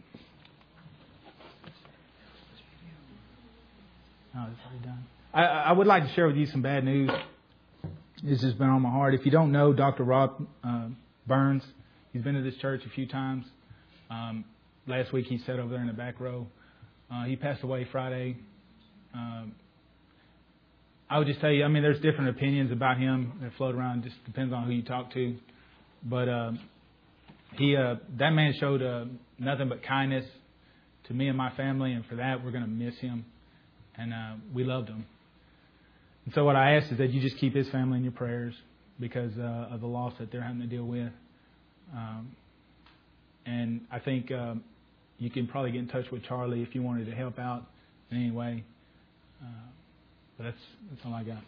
Oh, 4.35 4.47
it's 4.51 4.61
already 4.67 4.85
done. 4.85 5.05
I, 5.35 5.43
I 5.45 5.73
would 5.73 5.87
like 5.87 6.07
to 6.07 6.13
share 6.15 6.27
with 6.27 6.37
you 6.37 6.47
some 6.47 6.63
bad 6.63 6.85
news. 6.85 7.11
This 8.23 8.43
has 8.43 8.55
been 8.55 8.69
on 8.69 8.83
my 8.83 8.91
heart. 8.91 9.15
If 9.15 9.25
you 9.25 9.33
don't 9.33 9.51
know 9.51 9.73
Dr. 9.73 10.05
Rob 10.05 10.47
uh, 10.63 10.87
Burns, 11.27 11.65
he's 12.13 12.23
been 12.23 12.35
to 12.35 12.43
this 12.43 12.57
church 12.57 12.83
a 12.87 12.91
few 12.91 13.07
times. 13.07 13.45
Um, 14.11 14.45
last 14.87 15.13
week 15.13 15.27
he 15.27 15.39
sat 15.39 15.59
over 15.59 15.71
there 15.71 15.81
in 15.81 15.87
the 15.87 15.93
back 15.93 16.21
row. 16.21 16.47
Uh, 17.13 17.25
he 17.25 17.37
passed 17.37 17.63
away 17.63 17.87
Friday. 17.91 18.37
Um, 19.13 19.55
I 21.13 21.19
would 21.19 21.27
just 21.27 21.43
tell 21.43 21.51
you, 21.51 21.63
I 21.63 21.69
mean, 21.69 21.83
there's 21.83 22.01
different 22.01 22.31
opinions 22.31 22.73
about 22.73 22.97
him 22.97 23.33
that 23.43 23.53
float 23.59 23.75
around. 23.75 24.03
Just 24.03 24.17
depends 24.25 24.51
on 24.55 24.65
who 24.65 24.73
you 24.73 24.83
talk 24.83 25.13
to. 25.13 25.37
But 26.03 26.27
um, 26.31 26.59
he, 27.59 27.77
uh, 27.77 27.97
that 28.19 28.31
man 28.31 28.55
showed 28.59 28.81
uh, 28.81 29.05
nothing 29.39 29.69
but 29.69 29.83
kindness 29.83 30.25
to 31.09 31.13
me 31.13 31.29
and 31.29 31.37
my 31.37 31.55
family, 31.55 31.93
and 31.93 32.07
for 32.07 32.15
that 32.15 32.43
we're 32.43 32.51
going 32.51 32.65
to 32.65 32.71
miss 32.71 32.97
him. 32.97 33.27
And 33.95 34.15
uh, 34.15 34.37
we 34.55 34.65
loved 34.65 34.89
him. 34.89 35.05
And 36.25 36.33
so 36.33 36.47
what 36.47 36.57
I 36.57 36.77
ask 36.77 36.91
is 36.91 36.97
that 36.97 37.11
you 37.11 37.21
just 37.21 37.37
keep 37.37 37.55
his 37.55 37.69
family 37.69 37.99
in 37.99 38.05
your 38.05 38.15
prayers 38.15 38.55
because 38.99 39.33
uh, 39.39 39.69
of 39.71 39.83
the 39.83 39.87
loss 39.87 40.15
that 40.19 40.33
they're 40.33 40.41
having 40.41 40.63
to 40.63 40.67
deal 40.67 40.87
with. 40.87 41.13
Um, 41.95 42.35
and 43.45 43.83
I 43.91 43.99
think 43.99 44.33
um, 44.33 44.65
you 45.19 45.29
can 45.29 45.47
probably 45.47 45.73
get 45.73 45.81
in 45.81 45.89
touch 45.89 46.07
with 46.11 46.25
Charlie 46.25 46.63
if 46.63 46.75
you 46.75 46.83
wanted 46.83 47.05
to 47.05 47.13
help 47.13 47.39
out 47.39 47.67
in 48.11 48.17
any 48.17 48.31
way. 48.31 48.65
Uh, 49.43 49.69
but 50.37 50.45
that's, 50.45 50.57
that's 50.91 51.07
all 51.07 51.15
I 51.15 51.23
got. 51.25 51.43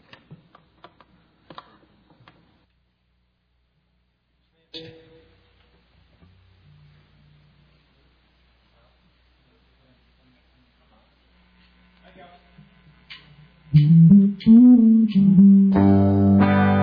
I 12.04 12.10
got 16.58 16.73